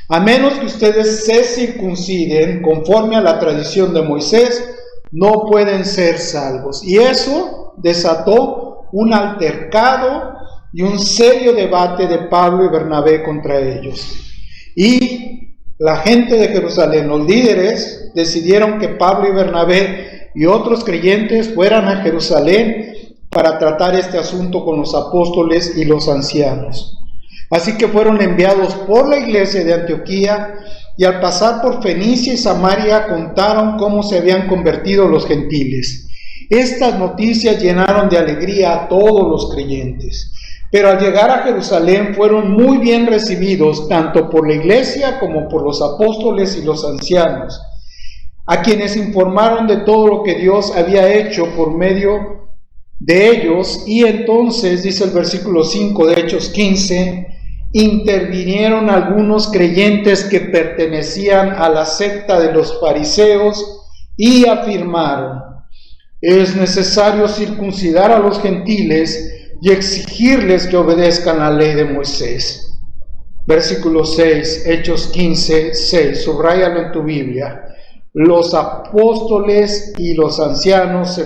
A 0.09 0.19
menos 0.19 0.55
que 0.55 0.65
ustedes 0.65 1.25
se 1.25 1.43
circunciden 1.43 2.61
conforme 2.61 3.15
a 3.15 3.21
la 3.21 3.39
tradición 3.39 3.93
de 3.93 4.01
Moisés, 4.01 4.75
no 5.11 5.45
pueden 5.45 5.85
ser 5.85 6.17
salvos. 6.17 6.83
Y 6.83 6.97
eso 6.97 7.73
desató 7.77 8.89
un 8.91 9.13
altercado 9.13 10.33
y 10.73 10.81
un 10.81 10.99
serio 10.99 11.53
debate 11.53 12.07
de 12.07 12.27
Pablo 12.27 12.65
y 12.65 12.69
Bernabé 12.69 13.23
contra 13.23 13.59
ellos. 13.59 14.13
Y 14.75 15.48
la 15.79 15.95
gente 15.99 16.35
de 16.35 16.49
Jerusalén, 16.49 17.07
los 17.07 17.25
líderes, 17.25 18.11
decidieron 18.13 18.79
que 18.79 18.89
Pablo 18.89 19.29
y 19.29 19.31
Bernabé 19.31 20.29
y 20.35 20.45
otros 20.45 20.83
creyentes 20.83 21.53
fueran 21.55 21.87
a 21.87 22.01
Jerusalén 22.01 23.15
para 23.29 23.57
tratar 23.57 23.95
este 23.95 24.17
asunto 24.17 24.65
con 24.65 24.77
los 24.77 24.93
apóstoles 24.93 25.77
y 25.77 25.85
los 25.85 26.09
ancianos. 26.09 26.97
Así 27.49 27.77
que 27.77 27.87
fueron 27.87 28.21
enviados 28.21 28.75
por 28.75 29.07
la 29.07 29.19
iglesia 29.19 29.63
de 29.63 29.73
Antioquía 29.73 30.55
y 30.97 31.05
al 31.05 31.21
pasar 31.21 31.61
por 31.61 31.81
Fenicia 31.81 32.33
y 32.33 32.37
Samaria 32.37 33.07
contaron 33.07 33.77
cómo 33.77 34.03
se 34.03 34.17
habían 34.17 34.49
convertido 34.49 35.07
los 35.07 35.25
gentiles. 35.25 36.07
Estas 36.49 36.99
noticias 36.99 37.61
llenaron 37.61 38.09
de 38.09 38.17
alegría 38.17 38.73
a 38.73 38.89
todos 38.89 39.29
los 39.29 39.53
creyentes. 39.53 40.33
Pero 40.71 40.89
al 40.89 40.99
llegar 40.99 41.31
a 41.31 41.43
Jerusalén 41.43 42.13
fueron 42.15 42.51
muy 42.51 42.77
bien 42.77 43.07
recibidos 43.07 43.87
tanto 43.87 44.29
por 44.29 44.47
la 44.47 44.53
iglesia 44.53 45.19
como 45.19 45.47
por 45.47 45.63
los 45.63 45.81
apóstoles 45.81 46.57
y 46.57 46.63
los 46.63 46.85
ancianos, 46.85 47.59
a 48.45 48.61
quienes 48.61 48.95
informaron 48.95 49.67
de 49.67 49.77
todo 49.77 50.07
lo 50.07 50.23
que 50.23 50.35
Dios 50.35 50.75
había 50.75 51.11
hecho 51.11 51.45
por 51.55 51.75
medio 51.75 52.49
de 52.99 53.29
ellos. 53.29 53.83
Y 53.87 54.05
entonces, 54.05 54.83
dice 54.83 55.05
el 55.05 55.11
versículo 55.11 55.63
5 55.63 56.07
de 56.07 56.19
Hechos 56.19 56.49
15, 56.49 57.27
intervinieron 57.73 58.89
algunos 58.89 59.47
creyentes 59.47 60.23
que 60.23 60.39
pertenecían 60.41 61.49
a 61.51 61.69
la 61.69 61.85
secta 61.85 62.39
de 62.39 62.51
los 62.51 62.79
fariseos 62.79 63.79
y 64.17 64.47
afirmaron, 64.47 65.39
es 66.19 66.55
necesario 66.55 67.27
circuncidar 67.27 68.11
a 68.11 68.19
los 68.19 68.41
gentiles 68.41 69.38
y 69.61 69.71
exigirles 69.71 70.67
que 70.67 70.77
obedezcan 70.77 71.39
la 71.39 71.51
ley 71.51 71.73
de 71.75 71.85
Moisés. 71.85 72.65
Versículo 73.45 74.05
6, 74.05 74.63
Hechos 74.67 75.07
15, 75.07 75.73
6, 75.73 76.23
subrayalo 76.23 76.81
en 76.81 76.91
tu 76.91 77.03
Biblia. 77.03 77.65
Los 78.13 78.53
apóstoles 78.53 79.93
y 79.97 80.13
los 80.13 80.39
ancianos 80.39 81.15
se 81.15 81.23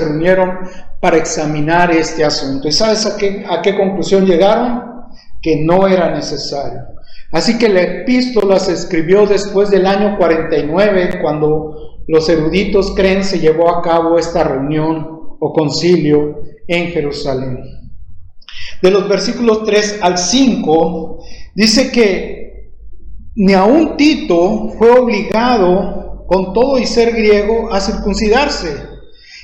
reunieron, 0.00 0.58
para 1.00 1.18
examinar 1.18 1.90
este 1.90 2.24
asunto. 2.24 2.68
¿Y 2.68 2.72
sabes 2.72 3.06
a 3.06 3.16
qué, 3.16 3.44
a 3.48 3.60
qué 3.60 3.76
conclusión 3.76 4.24
llegaron? 4.24 4.82
Que 5.42 5.62
no 5.64 5.86
era 5.86 6.10
necesario. 6.10 6.80
Así 7.32 7.58
que 7.58 7.68
la 7.68 7.82
epístola 7.82 8.58
se 8.58 8.72
escribió 8.72 9.26
después 9.26 9.70
del 9.70 9.86
año 9.86 10.16
49, 10.16 11.18
cuando 11.20 12.02
los 12.08 12.28
eruditos 12.28 12.94
creen 12.94 13.22
se 13.22 13.38
llevó 13.38 13.70
a 13.70 13.82
cabo 13.82 14.18
esta 14.18 14.42
reunión 14.42 15.36
o 15.38 15.52
concilio 15.52 16.40
en 16.68 16.88
Jerusalén. 16.88 17.90
De 18.82 18.90
los 18.90 19.08
versículos 19.08 19.64
3 19.64 20.00
al 20.02 20.18
5, 20.18 21.18
dice 21.54 21.90
que 21.90 22.72
ni 23.34 23.52
aun 23.52 23.96
Tito 23.96 24.70
fue 24.78 24.90
obligado, 24.98 26.24
con 26.26 26.52
todo 26.52 26.78
y 26.78 26.86
ser 26.86 27.12
griego, 27.12 27.72
a 27.72 27.80
circuncidarse. 27.80 28.96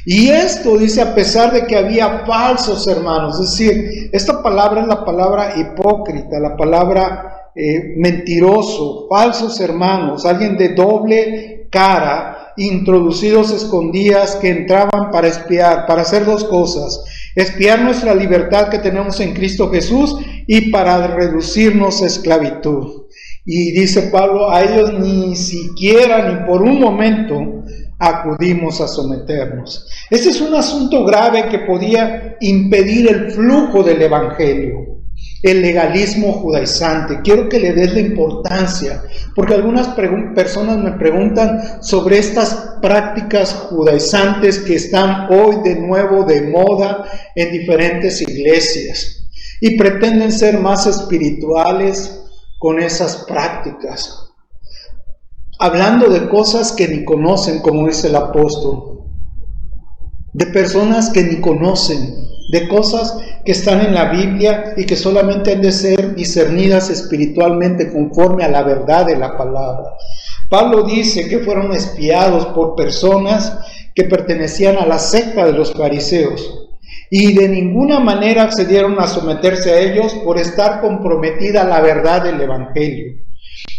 Y 0.05 0.31
esto 0.31 0.77
dice 0.79 1.01
a 1.01 1.15
pesar 1.15 1.53
de 1.53 1.67
que 1.67 1.77
había 1.77 2.25
falsos 2.27 2.87
hermanos, 2.89 3.39
es 3.39 3.51
decir, 3.51 4.11
esta 4.13 4.43
palabra 4.43 4.83
es 4.83 4.89
la 4.89 5.05
palabra 5.05 5.55
hipócrita, 5.57 6.41
la 6.41 6.57
palabra 6.57 7.42
eh, 7.55 7.95
mentiroso, 7.99 9.07
falsos 9.11 9.61
hermanos, 9.61 10.25
alguien 10.25 10.57
de 10.57 10.71
doble 10.71 11.69
cara, 11.71 12.55
introducidos 12.57 13.51
escondidas 13.51 14.37
que 14.37 14.49
entraban 14.49 15.11
para 15.11 15.29
espiar, 15.29 15.87
para 15.87 16.01
hacer 16.01 16.25
dos 16.25 16.45
cosas, 16.45 17.05
espiar 17.35 17.83
nuestra 17.83 18.15
libertad 18.15 18.69
que 18.69 18.79
tenemos 18.79 19.21
en 19.21 19.35
Cristo 19.35 19.71
Jesús 19.71 20.17
y 20.47 20.71
para 20.71 21.09
reducirnos 21.09 22.03
a 22.03 22.07
esclavitud. 22.07 23.03
Y 23.45 23.73
dice 23.73 24.03
Pablo, 24.03 24.51
a 24.51 24.63
ellos 24.63 24.95
ni 25.01 25.37
siquiera, 25.37 26.31
ni 26.31 26.47
por 26.47 26.63
un 26.63 26.81
momento, 26.81 27.65
acudimos 27.99 28.81
a 28.81 28.89
someternos. 28.89 29.89
Este 30.11 30.31
es 30.31 30.41
un 30.41 30.55
asunto 30.55 31.05
grave 31.05 31.49
que 31.51 31.61
podía 31.61 32.37
impedir 32.41 33.11
el 33.11 33.31
flujo 33.31 33.83
del 33.83 34.01
Evangelio 34.01 34.92
el 35.43 35.61
legalismo 35.61 36.33
judaizante. 36.33 37.21
Quiero 37.23 37.49
que 37.49 37.59
le 37.59 37.73
des 37.73 37.93
la 37.95 38.01
importancia, 38.01 39.03
porque 39.35 39.55
algunas 39.55 39.89
personas 39.89 40.79
me 40.79 40.93
preguntan 40.93 41.83
sobre 41.83 42.19
estas 42.19 42.77
prácticas 42.81 43.53
judaizantes 43.53 44.61
que 44.61 44.77
están 44.77 45.27
hoy 45.31 45.57
de 45.65 45.77
nuevo 45.77 46.25
de 46.25 46.43
moda 46.43 47.05
en 47.35 47.51
diferentes 47.53 48.21
iglesias 48.23 49.29
y 49.61 49.77
pretenden 49.77 50.33
ser 50.33 50.59
más 50.59 50.87
espirituales 50.87 52.21
con 52.59 52.81
esas 52.81 53.25
prácticas, 53.25 54.31
hablando 55.59 56.09
de 56.09 56.29
cosas 56.29 56.73
que 56.73 56.87
ni 56.87 57.05
conocen, 57.05 57.61
como 57.61 57.87
dice 57.89 58.09
el 58.09 58.17
apóstol, 58.17 59.03
de 60.33 60.47
personas 60.47 61.11
que 61.11 61.25
ni 61.25 61.41
conocen, 61.41 62.32
de 62.49 62.69
cosas 62.69 63.17
que 63.45 63.53
están 63.53 63.81
en 63.81 63.95
la 63.95 64.11
Biblia 64.11 64.75
y 64.77 64.85
que 64.85 64.97
solamente 64.97 65.53
han 65.53 65.63
de 65.63 65.73
ser 65.73 66.15
discernidas 66.15 66.91
espiritualmente 66.91 67.93
conforme 67.93 68.45
a 68.45 68.49
la 68.49 68.63
verdad 68.63 69.07
de 69.07 69.17
la 69.17 69.37
palabra. 69.37 69.95
Pablo 70.49 70.83
dice 70.83 71.29
que 71.29 71.39
fueron 71.39 71.73
espiados 71.73 72.47
por 72.47 72.77
personas 72.77 73.59
que 73.95 74.05
pertenecían 74.05 74.77
a 74.77 74.87
la 74.87 74.99
secta 74.99 75.47
de 75.47 75.53
los 75.53 75.73
fariseos 75.73 76.69
y 77.11 77.35
de 77.35 77.49
ninguna 77.49 78.01
manera 78.01 78.45
accedieron 78.45 78.99
a 78.99 79.07
someterse 79.07 79.71
a 79.71 79.81
ellos 79.81 80.15
por 80.25 80.39
estar 80.39 80.81
comprometida 80.81 81.65
la 81.65 81.81
verdad 81.81 82.25
del 82.25 82.41
Evangelio. 82.41 83.19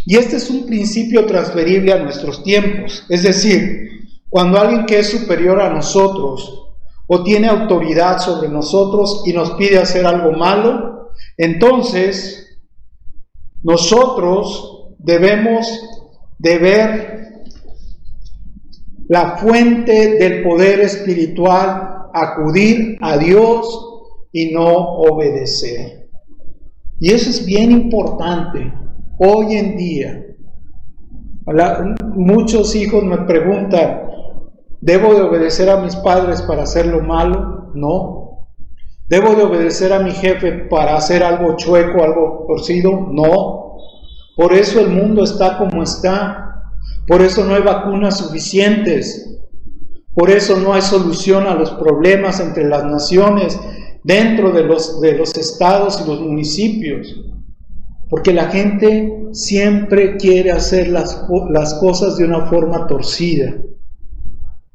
Y 0.06 0.18
este 0.18 0.36
es 0.36 0.50
un 0.50 0.66
principio 0.66 1.26
transferible 1.26 1.94
a 1.94 1.98
nuestros 1.98 2.44
tiempos, 2.44 3.04
es 3.10 3.24
decir, 3.24 3.90
cuando 4.30 4.60
alguien 4.60 4.86
que 4.86 5.00
es 5.00 5.10
superior 5.10 5.62
a 5.62 5.70
nosotros 5.70 6.63
o 7.14 7.24
tiene 7.24 7.48
autoridad 7.48 8.18
sobre 8.18 8.50
nosotros 8.50 9.22
y 9.28 9.34
nos 9.34 9.52
pide 9.52 9.78
hacer 9.78 10.04
algo 10.04 10.32
malo, 10.32 11.12
entonces 11.38 12.60
nosotros 13.62 14.96
debemos 14.98 15.68
de 16.40 16.58
ver 16.58 17.44
la 19.08 19.38
fuente 19.38 20.16
del 20.16 20.42
poder 20.42 20.80
espiritual, 20.80 22.08
acudir 22.16 22.98
a 23.00 23.18
Dios 23.18 24.10
y 24.32 24.52
no 24.52 24.74
obedecer. 24.74 26.10
Y 27.00 27.12
eso 27.12 27.30
es 27.30 27.46
bien 27.46 27.72
importante 27.72 28.74
hoy 29.20 29.56
en 29.56 29.78
día. 29.78 30.26
Muchos 32.16 32.76
hijos 32.76 33.04
me 33.04 33.20
preguntan, 33.20 34.03
¿Debo 34.86 35.16
de 35.16 35.22
obedecer 35.22 35.70
a 35.70 35.78
mis 35.78 35.96
padres 35.96 36.42
para 36.42 36.64
hacer 36.64 36.88
lo 36.88 37.00
malo? 37.00 37.72
No. 37.74 38.50
¿Debo 39.08 39.34
de 39.34 39.44
obedecer 39.44 39.94
a 39.94 40.00
mi 40.00 40.12
jefe 40.12 40.52
para 40.70 40.98
hacer 40.98 41.24
algo 41.24 41.56
chueco, 41.56 42.04
algo 42.04 42.44
torcido? 42.50 43.08
No. 43.10 43.78
Por 44.36 44.52
eso 44.52 44.82
el 44.82 44.90
mundo 44.90 45.24
está 45.24 45.58
como 45.58 45.84
está. 45.84 46.66
Por 47.08 47.22
eso 47.22 47.46
no 47.46 47.56
hay 47.56 47.62
vacunas 47.62 48.18
suficientes. 48.18 49.40
Por 50.14 50.30
eso 50.30 50.58
no 50.58 50.74
hay 50.74 50.82
solución 50.82 51.48
a 51.48 51.56
los 51.56 51.72
problemas 51.72 52.42
entre 52.42 52.68
las 52.68 52.84
naciones, 52.84 53.58
dentro 54.04 54.52
de 54.52 54.64
los, 54.66 55.00
de 55.00 55.14
los 55.14 55.38
estados 55.38 56.04
y 56.04 56.10
los 56.10 56.20
municipios. 56.20 57.22
Porque 58.10 58.34
la 58.34 58.50
gente 58.50 59.30
siempre 59.32 60.18
quiere 60.18 60.52
hacer 60.52 60.90
las, 60.90 61.26
las 61.52 61.76
cosas 61.76 62.18
de 62.18 62.26
una 62.26 62.48
forma 62.48 62.86
torcida. 62.86 63.56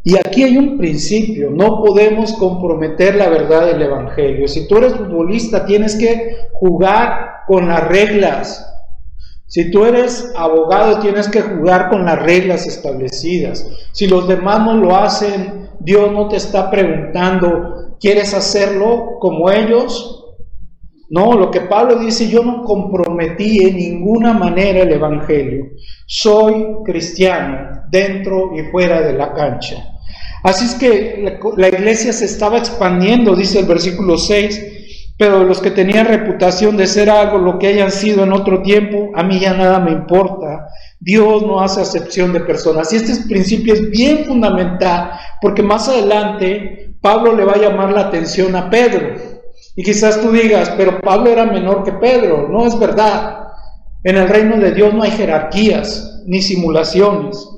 Y 0.08 0.16
aquí 0.16 0.42
hay 0.42 0.56
un 0.56 0.78
principio, 0.78 1.50
no 1.50 1.84
podemos 1.84 2.32
comprometer 2.32 3.16
la 3.16 3.28
verdad 3.28 3.66
del 3.66 3.82
Evangelio. 3.82 4.48
Si 4.48 4.66
tú 4.66 4.78
eres 4.78 4.94
futbolista, 4.94 5.66
tienes 5.66 5.96
que 5.96 6.48
jugar 6.54 7.42
con 7.46 7.68
las 7.68 7.86
reglas. 7.86 8.74
Si 9.44 9.70
tú 9.70 9.84
eres 9.84 10.32
abogado, 10.34 11.00
tienes 11.00 11.28
que 11.28 11.42
jugar 11.42 11.90
con 11.90 12.06
las 12.06 12.22
reglas 12.22 12.66
establecidas. 12.66 13.68
Si 13.92 14.06
los 14.06 14.26
demás 14.26 14.60
no 14.60 14.78
lo 14.78 14.96
hacen, 14.96 15.68
Dios 15.78 16.10
no 16.10 16.26
te 16.28 16.36
está 16.36 16.70
preguntando, 16.70 17.98
¿quieres 18.00 18.32
hacerlo 18.32 19.18
como 19.20 19.50
ellos? 19.50 20.24
No, 21.10 21.34
lo 21.34 21.50
que 21.50 21.60
Pablo 21.60 21.98
dice, 21.98 22.30
yo 22.30 22.42
no 22.42 22.64
comprometí 22.64 23.62
en 23.62 23.76
ninguna 23.76 24.32
manera 24.32 24.80
el 24.80 24.92
Evangelio. 24.92 25.66
Soy 26.06 26.66
cristiano 26.82 27.82
dentro 27.90 28.52
y 28.56 28.62
fuera 28.70 29.02
de 29.02 29.12
la 29.12 29.34
cancha. 29.34 29.96
Así 30.48 30.64
es 30.64 30.74
que 30.76 31.38
la, 31.58 31.68
iglesia 31.68 32.10
se 32.10 32.24
estaba 32.24 32.56
expandiendo, 32.56 33.36
dice 33.36 33.58
el 33.58 33.66
versículo 33.66 34.16
6, 34.16 35.12
pero 35.18 35.44
los 35.44 35.60
que 35.60 35.70
tenían 35.70 36.06
reputación 36.06 36.74
de 36.78 36.86
ser 36.86 37.10
algo, 37.10 37.36
lo 37.36 37.58
que 37.58 37.66
hayan 37.66 37.90
sido 37.90 38.24
en 38.24 38.32
otro 38.32 38.62
tiempo, 38.62 39.10
a 39.14 39.22
mí 39.22 39.40
ya 39.40 39.52
nada 39.52 39.78
me 39.78 39.90
importa. 39.90 40.70
Dios 41.00 41.42
no 41.42 41.60
hace 41.60 41.82
acepción 41.82 42.32
de 42.32 42.40
personas. 42.40 42.90
Y 42.94 42.96
este 42.96 43.28
principio 43.28 43.74
es 43.74 43.90
bien 43.90 44.24
fundamental, 44.24 45.10
porque 45.42 45.62
más 45.62 45.86
adelante 45.86 46.94
Pablo 47.02 47.36
le 47.36 47.44
va 47.44 47.52
a 47.52 47.58
llamar 47.58 47.92
la 47.92 48.06
atención 48.06 48.56
a 48.56 48.70
Pedro. 48.70 49.16
Y 49.76 49.82
quizás 49.82 50.18
tú 50.22 50.32
digas, 50.32 50.72
pero 50.78 50.98
Pablo 51.02 51.28
era 51.30 51.44
menor 51.44 51.84
que 51.84 51.92
Pedro. 51.92 52.48
No 52.48 52.66
es 52.66 52.78
verdad. 52.78 53.48
En 54.02 54.16
el 54.16 54.26
reino 54.26 54.56
de 54.56 54.72
Dios 54.72 54.94
no 54.94 55.02
hay 55.02 55.10
jerarquías 55.10 56.22
ni 56.24 56.40
simulaciones. 56.40 57.57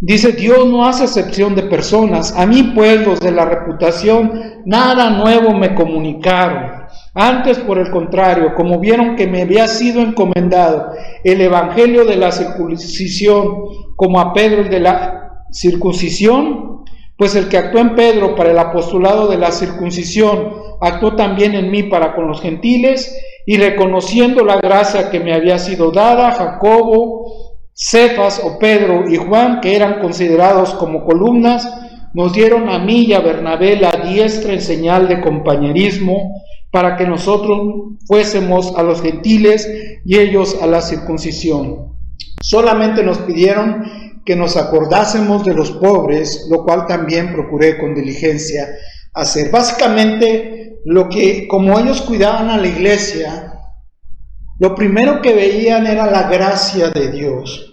Dice, 0.00 0.30
Dios 0.32 0.66
no 0.66 0.86
hace 0.86 1.04
excepción 1.04 1.56
de 1.56 1.64
personas. 1.64 2.32
A 2.36 2.46
mí, 2.46 2.72
pues, 2.74 3.04
los 3.04 3.18
de 3.18 3.32
la 3.32 3.44
reputación, 3.44 4.62
nada 4.64 5.10
nuevo 5.10 5.54
me 5.54 5.74
comunicaron. 5.74 6.86
Antes, 7.14 7.58
por 7.58 7.78
el 7.78 7.90
contrario, 7.90 8.54
como 8.54 8.78
vieron 8.78 9.16
que 9.16 9.26
me 9.26 9.42
había 9.42 9.66
sido 9.66 10.00
encomendado 10.00 10.92
el 11.24 11.40
Evangelio 11.40 12.04
de 12.04 12.16
la 12.16 12.30
circuncisión, 12.30 13.64
como 13.96 14.20
a 14.20 14.32
Pedro 14.32 14.62
el 14.62 14.68
de 14.68 14.78
la 14.78 15.44
circuncisión, 15.50 16.84
pues 17.16 17.34
el 17.34 17.48
que 17.48 17.58
actuó 17.58 17.80
en 17.80 17.96
Pedro 17.96 18.36
para 18.36 18.52
el 18.52 18.58
apostolado 18.58 19.26
de 19.26 19.38
la 19.38 19.50
circuncisión, 19.50 20.52
actuó 20.80 21.16
también 21.16 21.54
en 21.54 21.72
mí 21.72 21.82
para 21.82 22.14
con 22.14 22.28
los 22.28 22.40
gentiles, 22.40 23.12
y 23.46 23.56
reconociendo 23.56 24.44
la 24.44 24.58
gracia 24.58 25.10
que 25.10 25.18
me 25.18 25.32
había 25.32 25.58
sido 25.58 25.90
dada, 25.90 26.30
Jacobo, 26.30 27.47
Cefas 27.80 28.40
o 28.42 28.58
Pedro 28.58 29.08
y 29.08 29.16
Juan, 29.16 29.60
que 29.60 29.76
eran 29.76 30.00
considerados 30.00 30.74
como 30.74 31.04
columnas, 31.04 31.64
nos 32.12 32.32
dieron 32.32 32.68
a 32.68 32.80
mí 32.80 33.04
y 33.04 33.12
a 33.12 33.20
Bernabé 33.20 33.76
la 33.76 33.92
diestra 33.92 34.52
en 34.52 34.60
señal 34.60 35.06
de 35.06 35.20
compañerismo 35.20 36.42
para 36.72 36.96
que 36.96 37.06
nosotros 37.06 37.96
fuésemos 38.08 38.74
a 38.76 38.82
los 38.82 39.00
gentiles 39.00 39.70
y 40.04 40.18
ellos 40.18 40.58
a 40.60 40.66
la 40.66 40.80
circuncisión. 40.80 41.94
Solamente 42.42 43.04
nos 43.04 43.18
pidieron 43.18 43.84
que 44.24 44.34
nos 44.34 44.56
acordásemos 44.56 45.44
de 45.44 45.54
los 45.54 45.70
pobres, 45.70 46.48
lo 46.50 46.64
cual 46.64 46.84
también 46.88 47.32
procuré 47.32 47.78
con 47.78 47.94
diligencia 47.94 48.70
hacer. 49.14 49.52
Básicamente, 49.52 50.80
lo 50.84 51.08
que 51.08 51.46
como 51.46 51.78
ellos 51.78 52.02
cuidaban 52.02 52.50
a 52.50 52.58
la 52.58 52.66
iglesia, 52.66 53.52
lo 54.58 54.74
primero 54.74 55.22
que 55.22 55.32
veían 55.32 55.86
era 55.86 56.10
la 56.10 56.28
gracia 56.28 56.90
de 56.90 57.12
Dios 57.12 57.67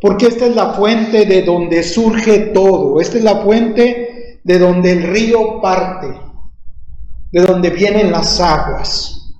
porque 0.00 0.26
esta 0.26 0.46
es 0.46 0.54
la 0.54 0.74
fuente 0.74 1.26
de 1.26 1.42
donde 1.42 1.82
surge 1.82 2.38
todo, 2.54 3.00
esta 3.00 3.18
es 3.18 3.24
la 3.24 3.36
fuente 3.36 4.40
de 4.44 4.58
donde 4.58 4.92
el 4.92 5.02
río 5.02 5.60
parte, 5.60 6.08
de 7.32 7.40
donde 7.42 7.70
vienen 7.70 8.12
las 8.12 8.40
aguas, 8.40 9.34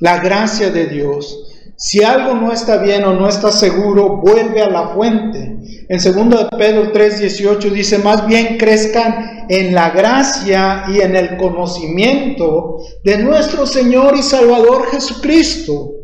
la 0.00 0.18
gracia 0.18 0.70
de 0.70 0.86
Dios. 0.86 1.44
Si 1.76 2.02
algo 2.02 2.34
no 2.34 2.50
está 2.52 2.78
bien 2.78 3.04
o 3.04 3.12
no 3.12 3.28
está 3.28 3.52
seguro, 3.52 4.16
vuelve 4.16 4.62
a 4.62 4.68
la 4.68 4.88
fuente. 4.88 5.58
En 5.88 5.98
2 5.98 6.04
de 6.28 6.56
Pedro 6.56 6.92
3:18 6.92 7.70
dice, 7.70 7.98
más 7.98 8.26
bien 8.26 8.58
crezcan 8.58 9.46
en 9.48 9.74
la 9.74 9.90
gracia 9.90 10.86
y 10.88 11.00
en 11.00 11.14
el 11.14 11.36
conocimiento 11.36 12.78
de 13.04 13.18
nuestro 13.18 13.64
Señor 13.64 14.16
y 14.16 14.22
Salvador 14.22 14.86
Jesucristo. 14.90 15.97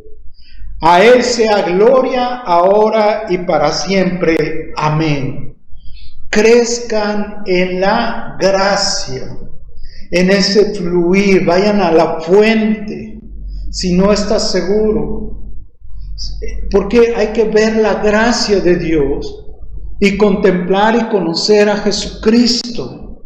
A 0.81 1.03
Él 1.03 1.23
sea 1.23 1.63
gloria 1.63 2.37
ahora 2.39 3.27
y 3.29 3.39
para 3.39 3.73
siempre. 3.73 4.73
Amén. 4.77 5.57
Crezcan 6.31 7.43
en 7.47 7.81
la 7.81 8.37
gracia, 8.41 9.39
en 10.11 10.31
ese 10.31 10.75
fluir, 10.75 11.45
vayan 11.45 11.81
a 11.81 11.93
la 11.93 12.21
fuente 12.21 13.21
si 13.71 13.93
no 13.93 14.13
estás 14.13 14.53
seguro. 14.53 15.53
Porque 16.71 17.15
hay 17.17 17.29
que 17.29 17.45
ver 17.45 17.77
la 17.77 17.95
gracia 17.95 18.61
de 18.61 18.77
Dios 18.77 19.45
y 20.01 20.17
contemplar 20.17 20.97
y 20.97 21.09
conocer 21.09 21.69
a 21.69 21.79
Jesucristo. 21.79 23.23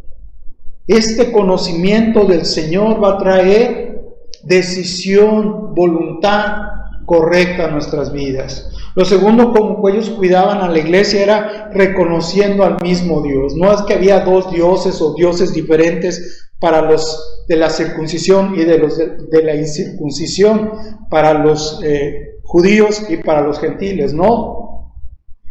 Este 0.87 1.31
conocimiento 1.33 2.25
del 2.25 2.47
Señor 2.47 3.03
va 3.03 3.15
a 3.15 3.19
traer 3.19 4.01
decisión, 4.43 5.75
voluntad, 5.75 6.78
correcta 7.09 7.65
a 7.65 7.71
nuestras 7.71 8.13
vidas. 8.13 8.71
Lo 8.95 9.07
segundo, 9.07 9.51
como 9.55 9.89
ellos 9.89 10.11
cuidaban 10.11 10.59
a 10.59 10.69
la 10.69 10.79
iglesia, 10.79 11.23
era 11.23 11.71
reconociendo 11.73 12.65
al 12.65 12.77
mismo 12.83 13.23
Dios. 13.23 13.55
No 13.57 13.73
es 13.73 13.81
que 13.83 13.95
había 13.95 14.21
dos 14.21 14.51
dioses 14.53 15.01
o 15.01 15.15
dioses 15.15 15.55
diferentes 15.55 16.51
para 16.61 16.83
los 16.83 17.47
de 17.49 17.57
la 17.57 17.71
circuncisión 17.71 18.55
y 18.57 18.65
de 18.65 18.79
los 18.79 18.99
de, 18.99 19.43
la 19.43 19.55
incircuncisión, 19.55 20.71
para 21.09 21.33
los 21.33 21.81
eh, 21.83 22.41
judíos 22.43 23.03
y 23.09 23.17
para 23.17 23.41
los 23.41 23.59
gentiles. 23.59 24.13
No, 24.13 24.93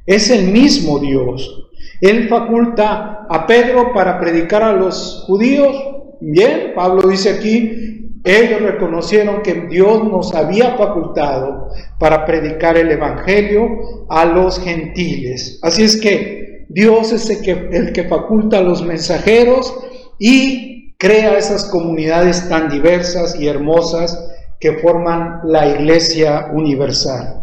es 0.06 0.30
el 0.30 0.52
mismo 0.52 1.00
Dios. 1.00 1.72
Él 2.02 2.30
faculta 2.30 3.26
a 3.28 3.48
Pedro 3.48 3.94
para 3.96 4.20
predicar 4.20 4.62
a 4.62 4.74
los 4.74 5.24
judíos. 5.26 5.76
Bien, 6.22 6.74
Pablo 6.76 7.10
dice 7.10 7.32
aquí, 7.32 8.07
ellos 8.28 8.62
reconocieron 8.62 9.42
que 9.42 9.54
Dios 9.70 10.04
nos 10.04 10.36
había 10.36 10.76
facultado 10.76 11.70
para 11.98 12.26
predicar 12.26 12.76
el 12.78 12.92
Evangelio 12.92 14.06
a 14.10 14.26
los 14.26 14.60
gentiles. 14.60 15.60
Así 15.64 15.84
es 15.84 15.96
que 15.96 16.66
Dios 16.68 17.14
es 17.14 17.30
el 17.30 17.42
que, 17.42 17.52
el 17.72 17.94
que 17.94 18.04
faculta 18.04 18.58
a 18.58 18.64
los 18.64 18.84
mensajeros 18.84 19.74
y 20.20 20.98
crea 20.98 21.38
esas 21.38 21.66
comunidades 21.66 22.50
tan 22.50 22.70
diversas 22.70 23.40
y 23.40 23.48
hermosas 23.48 24.32
que 24.60 24.74
forman 24.74 25.42
la 25.46 25.68
iglesia 25.70 26.50
universal. 26.54 27.42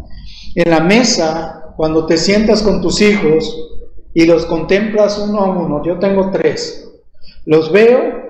En 0.54 0.70
la 0.70 0.80
mesa, 0.80 1.72
cuando 1.76 2.06
te 2.06 2.18
sientas 2.18 2.62
con 2.62 2.82
tus 2.82 3.00
hijos 3.00 3.70
y 4.12 4.26
los 4.26 4.44
contemplas 4.44 5.18
uno 5.18 5.40
a 5.40 5.50
uno, 5.50 5.82
yo 5.82 5.98
tengo 5.98 6.30
tres, 6.30 6.90
los 7.46 7.72
veo 7.72 8.24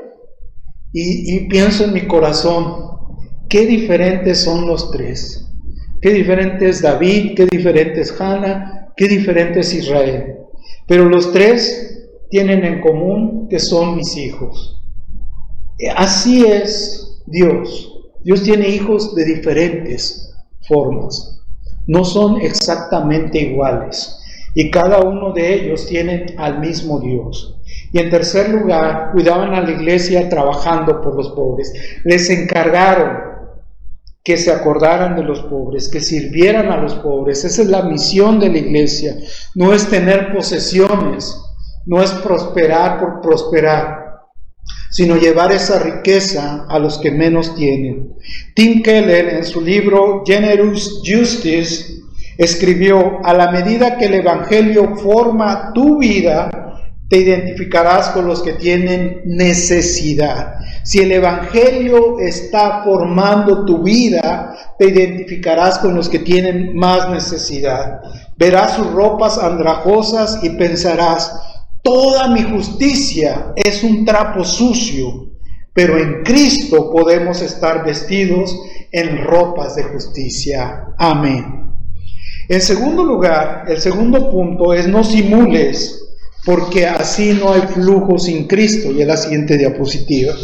y, 0.97 1.49
pienso 1.49 1.85
en 1.85 1.93
mi 1.93 2.07
corazón, 2.07 2.77
qué 3.49 3.67
diferentes 3.67 4.39
son 4.39 4.69
los 4.69 4.93
tres. 4.93 5.45
Qué 6.01 6.13
diferente 6.13 6.69
es 6.69 6.83
David, 6.83 7.33
qué 7.35 7.47
diferente 7.47 8.01
es 8.01 8.15
Hannah, 8.21 8.93
qué 8.97 9.09
diferente 9.09 9.61
es 9.61 9.75
Israel. 9.75 10.37
Pero 10.87 11.07
los 11.07 11.33
tres 11.33 12.09
tienen 12.31 12.65
en 12.65 12.81
común 12.81 13.49
que 13.49 13.59
son 13.59 13.97
mis 13.97 14.17
hijos. 14.17 14.81
Así 15.97 16.45
es 16.47 17.23
Dios. 17.27 17.91
Dios 18.23 18.45
tiene 18.45 18.69
hijos 18.69 19.17
de 19.17 19.25
diferentes 19.25 20.33
formas. 20.69 21.43
No 21.89 22.05
son 22.05 22.41
exactamente 22.41 23.41
iguales. 23.41 24.17
Y 24.55 24.71
cada 24.71 25.01
uno 25.01 25.33
de 25.33 25.55
ellos 25.55 25.87
tiene 25.87 26.27
al 26.39 26.61
mismo 26.61 27.01
Dios. 27.01 27.61
Y 27.95 28.01
en 28.01 28.11
tercer 28.11 28.51
lugar, 28.51 29.13
cuidaban 29.13 29.55
a 29.55 29.61
la 29.61 29.71
iglesia 29.71 30.29
trabajando 30.29 31.01
por 31.01 31.15
los 31.15 31.29
pobres. 31.31 31.73
Les 32.03 32.29
encargaron 32.29 33.19
que 34.25 34.37
se 34.37 34.51
acordaran 34.51 35.15
de 35.15 35.23
los 35.23 35.43
pobres, 35.43 35.89
que 35.89 36.01
sirvieran 36.01 36.73
a 36.73 36.77
los 36.79 36.97
pobres. 36.97 37.45
Esa 37.45 37.63
es 37.63 37.69
la 37.69 37.83
misión 37.83 38.41
de 38.41 38.49
la 38.49 38.59
iglesia. 38.59 39.15
No 39.55 39.73
es 39.73 39.87
tener 39.87 40.35
posesiones, 40.35 41.41
no 41.87 42.03
es 42.03 42.11
prosperar 42.11 42.99
por 42.99 43.21
prosperar, 43.21 44.23
sino 44.91 45.15
llevar 45.15 45.53
esa 45.53 45.79
riqueza 45.79 46.67
a 46.69 46.81
los 46.81 46.99
que 46.99 47.13
menos 47.13 47.55
tienen. 47.55 48.13
Tim 48.57 48.83
Keller 48.83 49.35
en 49.35 49.45
su 49.45 49.61
libro 49.61 50.25
Generous 50.27 51.01
Justice 51.07 51.95
escribió, 52.39 53.25
a 53.25 53.33
la 53.35 53.53
medida 53.53 53.97
que 53.97 54.07
el 54.07 54.15
Evangelio 54.15 54.97
forma 54.97 55.71
tu 55.73 56.01
vida, 56.01 56.51
te 57.09 57.19
identificarás 57.19 58.09
con 58.11 58.27
los 58.27 58.43
que 58.43 58.55
tienen 58.55 59.23
necesidad. 59.25 60.55
Si 60.85 61.01
el 61.01 61.13
Evangelio 61.13 62.19
está 62.19 62.83
formando 62.83 63.65
tu 63.65 63.83
vida, 63.83 64.55
te 64.79 64.89
identificarás 64.89 65.79
con 65.79 65.95
los 65.95 66.09
que 66.09 66.19
tienen 66.19 66.77
más 66.77 67.09
necesidad. 67.11 68.01
Verás 68.37 68.77
sus 68.77 68.91
ropas 68.93 69.39
andrajosas 69.39 70.41
y 70.43 70.51
pensarás, 70.51 71.33
toda 71.83 72.29
mi 72.29 72.43
justicia 72.43 73.53
es 73.57 73.85
un 73.85 74.05
trapo 74.05 74.45
sucio, 74.45 75.31
pero 75.73 75.99
en 75.99 76.23
Cristo 76.23 76.91
podemos 76.91 77.43
estar 77.43 77.85
vestidos 77.85 78.57
en 78.93 79.25
ropas 79.25 79.77
de 79.77 79.85
justicia. 79.85 80.87
Amén. 80.99 81.73
En 82.49 82.61
segundo 82.61 83.05
lugar, 83.05 83.65
el 83.69 83.81
segundo 83.81 84.31
punto 84.31 84.73
es 84.73 84.87
no 84.87 85.03
simules 85.03 86.04
porque 86.45 86.87
así 86.87 87.33
no 87.33 87.53
hay 87.53 87.63
flujo 87.63 88.19
sin 88.19 88.47
Cristo. 88.47 88.91
Y 88.93 89.03
es 89.03 89.07
la 89.07 89.17
siguiente 89.17 89.57
diapositiva. 89.57 90.35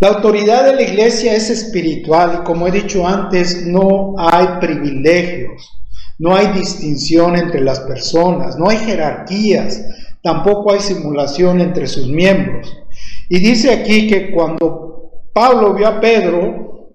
La 0.00 0.08
autoridad 0.08 0.64
de 0.64 0.76
la 0.76 0.82
iglesia 0.82 1.34
es 1.34 1.50
espiritual 1.50 2.40
y 2.40 2.44
como 2.44 2.66
he 2.66 2.70
dicho 2.70 3.06
antes, 3.06 3.66
no 3.66 4.14
hay 4.16 4.46
privilegios, 4.58 5.70
no 6.18 6.34
hay 6.34 6.46
distinción 6.54 7.36
entre 7.36 7.60
las 7.60 7.80
personas, 7.80 8.56
no 8.56 8.70
hay 8.70 8.78
jerarquías, 8.78 9.84
tampoco 10.22 10.72
hay 10.72 10.80
simulación 10.80 11.60
entre 11.60 11.86
sus 11.86 12.08
miembros. 12.08 12.74
Y 13.28 13.40
dice 13.40 13.74
aquí 13.74 14.08
que 14.08 14.30
cuando 14.30 15.26
Pablo 15.34 15.74
vio 15.74 15.88
a 15.88 16.00
Pedro, 16.00 16.92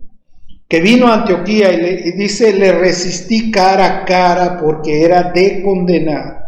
que 0.67 0.79
vino 0.79 1.07
a 1.07 1.13
Antioquía 1.13 1.73
y, 1.73 1.77
le, 1.77 1.91
y 2.07 2.11
dice, 2.13 2.53
le 2.53 2.71
resistí 2.71 3.51
cara 3.51 3.85
a 3.85 4.05
cara 4.05 4.57
porque 4.59 5.03
era 5.03 5.31
de 5.31 5.61
condenar. 5.63 6.44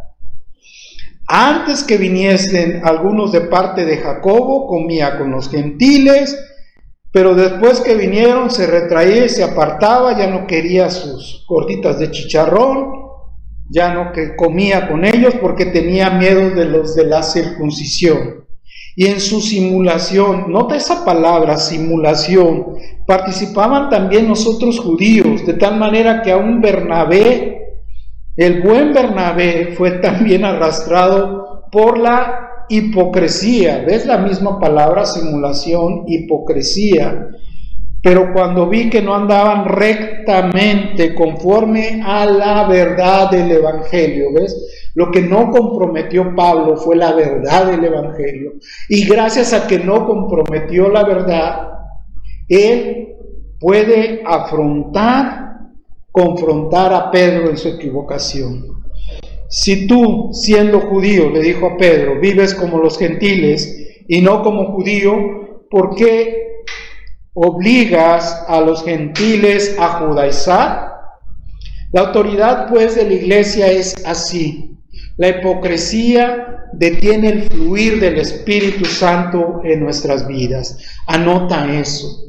Antes 1.28 1.84
que 1.84 1.98
viniesen 1.98 2.82
algunos 2.86 3.34
de 3.34 3.42
parte 3.42 3.84
de 3.84 3.98
Jacobo, 3.98 4.66
comía 4.66 5.18
con 5.18 5.32
los 5.32 5.50
gentiles, 5.50 6.38
Pero 7.12 7.34
después 7.34 7.80
que 7.80 7.96
vinieron, 7.96 8.52
se 8.52 8.68
retraía 8.68 9.26
y 9.26 9.30
se 9.30 9.44
apartaba, 9.44 10.16
ya 10.18 10.28
no 10.28 10.46
quería 10.46 10.90
sus 10.92 11.46
gorditas 11.48 11.98
de 12.00 12.12
chicharrón, 12.12 12.92
ya 13.70 13.94
no 13.94 14.12
que 14.12 14.36
comía 14.36 14.88
con 14.88 15.04
ellos 15.04 15.34
porque 15.42 15.66
tenía 15.66 16.10
miedo 16.12 16.52
de 16.52 16.66
los 16.66 16.96
de 16.96 17.06
la 17.06 17.24
circuncisión. 17.24 18.46
Y 18.96 19.08
en 19.08 19.20
su 19.20 19.42
simulación, 19.42 20.52
nota 20.52 20.76
esa 20.76 21.06
palabra, 21.06 21.58
simulación, 21.58 22.76
participaban 23.06 23.90
también 23.90 24.28
nosotros 24.28 24.80
judíos, 24.80 25.46
de 25.46 25.54
tal 25.54 25.78
manera 25.80 26.22
que 26.22 26.32
aún 26.32 26.62
Bernabé, 26.62 27.67
el 28.38 28.62
buen 28.62 28.94
Bernabé, 28.94 29.74
fue 29.76 30.00
también 30.00 30.46
arrastrado 30.46 31.68
por 31.72 31.98
la 31.98 32.66
hipocresía. 32.70 33.84
¿Ves 33.86 34.06
la 34.06 34.20
misma 34.20 34.60
palabra, 34.60 35.06
simulación, 35.06 36.04
hipocresía? 36.08 37.30
Pero 38.02 38.32
cuando 38.32 38.70
vi 38.70 38.90
que 38.90 39.02
no 39.02 39.16
andaban 39.16 39.66
rectamente 39.66 41.16
conforme 41.16 42.02
a 42.06 42.26
la 42.26 42.68
verdad 42.68 43.32
del 43.32 43.52
Evangelio, 43.52 44.28
¿ves? 44.34 44.92
Lo 44.94 45.12
que 45.12 45.22
no 45.22 45.52
comprometió 45.52 46.34
Pablo 46.36 46.78
fue 46.78 46.96
la 46.96 47.14
verdad 47.14 47.72
del 47.72 47.84
Evangelio. 47.84 48.54
Y 48.88 49.06
gracias 49.08 49.52
a 49.54 49.68
que 49.68 49.80
no 49.80 50.06
comprometió 50.06 50.90
la 50.90 51.04
verdad, 51.04 51.70
él 52.48 53.16
puede 53.60 54.22
afrontar, 54.26 55.47
confrontar 56.18 56.92
a 56.94 57.12
Pedro 57.12 57.48
en 57.48 57.58
su 57.58 57.68
equivocación. 57.68 58.84
Si 59.50 59.86
tú, 59.86 60.32
siendo 60.34 60.80
judío, 60.80 61.30
le 61.30 61.42
dijo 61.42 61.68
a 61.68 61.78
Pedro, 61.78 62.20
vives 62.20 62.56
como 62.56 62.80
los 62.80 62.98
gentiles 62.98 64.04
y 64.08 64.22
no 64.22 64.42
como 64.42 64.74
judío, 64.74 65.14
¿por 65.70 65.96
qué 65.96 66.64
obligas 67.34 68.46
a 68.48 68.60
los 68.62 68.84
gentiles 68.84 69.78
a 69.80 70.00
judaizar? 70.00 70.92
La 71.94 72.02
autoridad 72.02 72.68
pues 72.68 72.96
de 72.96 73.04
la 73.04 73.14
iglesia 73.14 73.68
es 73.68 73.96
así. 74.04 74.76
La 75.18 75.30
hipocresía 75.30 76.66
detiene 76.74 77.30
el 77.30 77.44
fluir 77.44 78.00
del 78.00 78.18
Espíritu 78.18 78.86
Santo 78.86 79.62
en 79.64 79.82
nuestras 79.82 80.28
vidas. 80.28 80.80
Anota 81.06 81.72
eso. 81.80 82.28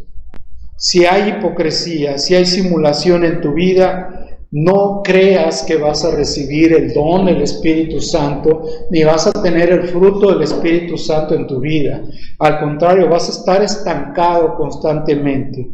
Si 0.79 1.05
hay 1.05 1.31
hipocresía, 1.31 2.19
si 2.19 2.37
hay 2.37 2.47
simulación 2.47 3.25
en 3.25 3.41
tu 3.41 3.53
vida, 3.53 4.29
no 4.53 5.03
creas 5.03 5.65
que 5.65 5.77
vas 5.77 6.05
a 6.05 6.13
recibir 6.13 6.73
el 6.73 6.95
don 6.95 7.27
del 7.27 7.43
Espíritu 7.43 8.01
Santo, 8.01 8.63
ni 8.89 9.03
vas 9.03 9.27
a 9.27 9.43
tener 9.43 9.71
el 9.71 9.89
fruto 9.89 10.31
del 10.31 10.43
Espíritu 10.43 10.97
Santo 10.97 11.35
en 11.35 11.49
tu 11.49 11.59
vida. 11.59 12.01
Al 12.39 12.61
contrario, 12.61 13.09
vas 13.09 13.29
a 13.29 13.33
estar 13.33 13.61
estancado 13.61 14.55
constantemente. 14.55 15.69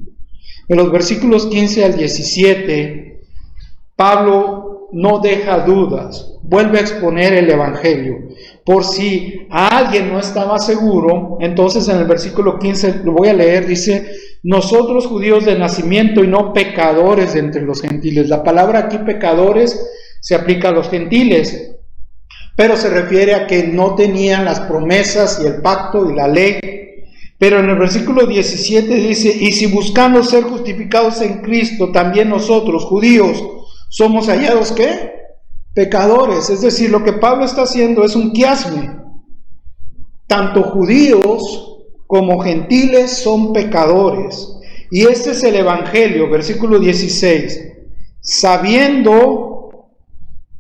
En 0.69 0.77
los 0.79 0.91
versículos 0.91 1.47
15 1.49 1.85
al 1.85 1.97
17, 1.99 3.21
Pablo 3.97 4.89
no 4.93 5.19
deja 5.19 5.67
dudas, 5.67 6.39
vuelve 6.43 6.79
a 6.79 6.81
exponer 6.81 7.35
el 7.35 7.51
Evangelio. 7.51 8.29
Por 8.65 8.85
si 8.85 9.47
alguien 9.51 10.11
no 10.11 10.19
estaba 10.19 10.59
seguro, 10.59 11.37
entonces 11.41 11.87
en 11.91 11.99
el 11.99 12.07
versículo 12.07 12.59
15 12.59 13.03
lo 13.05 13.13
voy 13.13 13.29
a 13.29 13.35
leer, 13.35 13.67
dice, 13.67 14.07
nosotros 14.45 15.07
judíos 15.07 15.47
de 15.47 15.59
nacimiento 15.59 16.23
y 16.23 16.29
no 16.29 16.53
pecadores 16.53 17.35
entre 17.35 17.63
los 17.63 17.81
gentiles. 17.81 18.29
La 18.29 18.45
palabra 18.45 18.81
aquí 18.81 18.99
pecadores 18.99 19.91
se 20.21 20.35
aplica 20.35 20.69
a 20.69 20.73
los 20.73 20.91
gentiles, 20.91 21.77
pero 22.55 22.77
se 22.77 22.91
refiere 22.91 23.35
a 23.35 23.47
que 23.47 23.65
no 23.65 23.95
tenían 23.95 24.45
las 24.45 24.61
promesas 24.61 25.41
y 25.43 25.47
el 25.47 25.63
pacto 25.63 26.11
y 26.11 26.15
la 26.15 26.29
ley. 26.29 26.61
Pero 27.39 27.59
en 27.59 27.71
el 27.71 27.79
versículo 27.79 28.27
17 28.27 28.95
dice, 28.95 29.35
y 29.35 29.51
si 29.53 29.67
buscando 29.67 30.23
ser 30.23 30.45
justificados 30.45 31.23
en 31.23 31.41
Cristo, 31.41 31.91
también 31.91 32.29
nosotros, 32.29 32.85
judíos, 32.85 33.43
somos 33.89 34.29
hallados 34.29 34.73
qué? 34.73 35.13
Pecadores. 35.73 36.51
Es 36.51 36.61
decir, 36.61 36.91
lo 36.91 37.03
que 37.03 37.15
Pablo 37.15 37.47
está 37.47 37.63
haciendo 37.63 38.05
es 38.05 38.15
un 38.15 38.33
quiasme. 38.33 38.95
Tanto 40.27 40.63
judíos 40.65 41.74
como 42.15 42.39
gentiles 42.39 43.11
son 43.11 43.53
pecadores. 43.53 44.57
Y 44.89 45.03
este 45.03 45.33
es 45.33 45.43
el 45.43 45.57
Evangelio, 45.57 46.31
versículo 46.31 46.79
16. 46.79 47.73
Sabiendo 48.21 49.89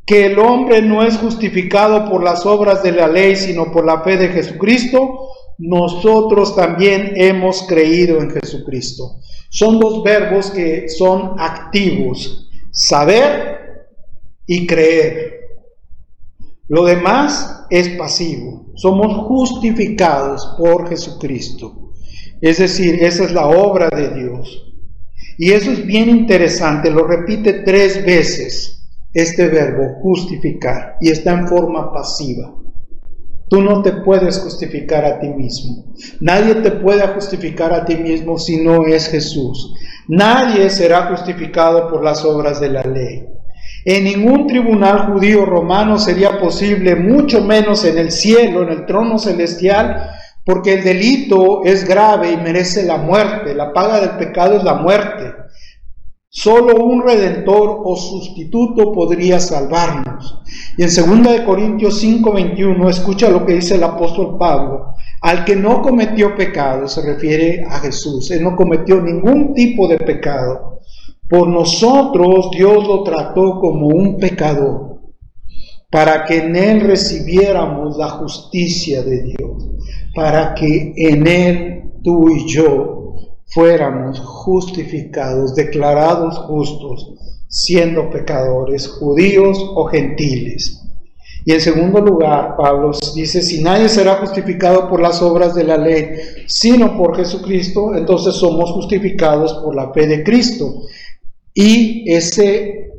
que 0.05 0.27
el 0.27 0.41
hombre 0.41 0.83
no 0.83 1.05
es 1.05 1.17
justificado 1.17 2.11
por 2.11 2.25
las 2.25 2.45
obras 2.45 2.83
de 2.83 2.91
la 2.91 3.07
ley, 3.07 3.37
sino 3.37 3.71
por 3.71 3.87
la 3.87 4.03
fe 4.03 4.17
de 4.17 4.31
Jesucristo, 4.31 5.29
nosotros 5.59 6.57
también 6.57 7.13
hemos 7.15 7.63
creído 7.69 8.21
en 8.21 8.33
Jesucristo. 8.33 9.21
Son 9.49 9.79
dos 9.79 10.03
verbos 10.03 10.51
que 10.51 10.89
son 10.89 11.37
activos, 11.39 12.51
saber 12.73 13.87
y 14.45 14.67
creer. 14.67 15.39
Lo 16.67 16.85
demás 16.85 17.65
es 17.71 17.91
pasivo. 17.91 18.64
Somos 18.75 19.27
justificados 19.27 20.55
por 20.59 20.89
Jesucristo. 20.89 21.93
Es 22.41 22.59
decir, 22.59 23.03
esa 23.03 23.25
es 23.25 23.33
la 23.33 23.47
obra 23.47 23.89
de 23.89 24.11
Dios. 24.11 24.75
Y 25.39 25.53
eso 25.53 25.71
es 25.71 25.85
bien 25.87 26.09
interesante. 26.09 26.91
Lo 26.91 27.07
repite 27.07 27.63
tres 27.65 28.05
veces 28.05 28.75
este 29.15 29.47
verbo, 29.49 30.01
justificar. 30.03 30.97
Y 31.01 31.11
está 31.11 31.33
en 31.33 31.49
forma 31.49 31.93
pasiva. 31.93 32.55
Tú 33.49 33.63
no 33.63 33.83
te 33.83 33.93
puedes 33.93 34.39
justificar 34.41 35.05
a 35.05 35.21
ti 35.21 35.29
mismo. 35.29 35.93
Nadie 36.21 36.57
te 36.57 36.73
puede 36.73 37.07
justificar 37.09 37.73
a 37.73 37.85
ti 37.85 37.97
mismo 37.97 38.39
si 38.39 38.63
no 38.63 38.85
es 38.87 39.09
Jesús. 39.09 39.75
Nadie 40.09 40.69
será 40.71 41.07
justificado 41.07 41.89
por 41.89 42.03
las 42.03 42.25
obras 42.25 42.61
de 42.61 42.69
la 42.71 42.83
ley. 42.83 43.27
En 43.85 44.05
ningún 44.05 44.47
tribunal 44.47 45.13
judío 45.13 45.45
romano 45.45 45.99
sería 45.99 46.39
posible, 46.39 46.97
mucho 46.97 47.43
menos 47.43 47.85
en 47.85 47.99
el 47.99 48.11
cielo, 48.11 48.63
en 48.63 48.71
el 48.71 48.87
trono 48.87 49.19
celestial, 49.19 50.11
porque 50.45 50.75
el 50.75 50.85
delito 50.85 51.65
es 51.65 51.87
grave 51.87 52.33
y 52.33 52.37
merece 52.39 52.85
la 52.85 52.97
muerte. 52.97 53.55
La 53.55 53.73
paga 53.73 54.01
del 54.01 54.17
pecado 54.17 54.57
es 54.57 54.65
la 54.65 54.75
muerte. 54.75 55.35
Solo 56.29 56.83
un 56.83 57.03
redentor 57.03 57.83
o 57.85 57.95
sustituto 57.95 58.91
podría 58.93 59.39
salvarnos. 59.39 60.43
Y 60.77 60.83
en 60.83 60.89
2 60.89 61.41
Corintios 61.43 62.03
5:21 62.03 62.89
escucha 62.89 63.29
lo 63.29 63.47
que 63.47 63.55
dice 63.55 63.77
el 63.77 63.85
apóstol 63.85 64.37
Pablo. 64.39 64.95
Al 65.21 65.45
que 65.45 65.57
no 65.57 65.81
cometió 65.81 66.35
pecado 66.35 66.89
se 66.89 67.03
refiere 67.03 67.65
a 67.69 67.79
Jesús. 67.79 68.31
Él 68.31 68.43
no 68.43 68.57
cometió 68.57 69.01
ningún 69.01 69.55
tipo 69.55 69.87
de 69.87 69.99
pecado. 69.99 70.74
Por 71.29 71.49
nosotros 71.49 72.51
Dios 72.51 72.87
lo 72.87 73.03
trató 73.03 73.59
como 73.61 73.89
un 73.89 74.19
pecador, 74.19 75.01
para 75.91 76.25
que 76.25 76.39
en 76.39 76.57
Él 76.57 76.81
recibiéramos 76.81 77.97
la 77.97 78.11
justicia 78.11 79.03
de 79.03 79.23
Dios, 79.23 79.71
para 80.15 80.55
que 80.55 80.93
en 80.97 81.27
Él 81.27 81.93
tú 82.03 82.29
y 82.29 82.47
yo 82.47 83.15
fuéramos 83.47 84.21
justificados, 84.21 85.55
declarados 85.55 86.39
justos, 86.39 87.15
siendo 87.49 88.11
pecadores, 88.11 88.89
judíos 88.89 89.59
o 89.75 89.85
gentiles. 89.87 90.81
Y 91.47 91.53
en 91.53 91.61
segundo 91.61 92.01
lugar, 92.01 92.57
Pablo 92.57 92.93
dice, 93.15 93.43
si 93.43 93.63
nadie 93.63 93.89
será 93.89 94.17
justificado 94.17 94.89
por 94.89 95.01
las 95.01 95.21
obras 95.21 95.55
de 95.55 95.65
la 95.65 95.77
ley, 95.77 96.07
sino 96.47 96.97
por 96.97 97.17
Jesucristo, 97.17 97.95
entonces 97.95 98.35
somos 98.35 98.71
justificados 98.73 99.53
por 99.63 99.77
la 99.77 99.93
fe 99.93 100.07
de 100.07 100.25
Cristo. 100.25 100.85
Y 101.55 102.05
ese 102.13 102.91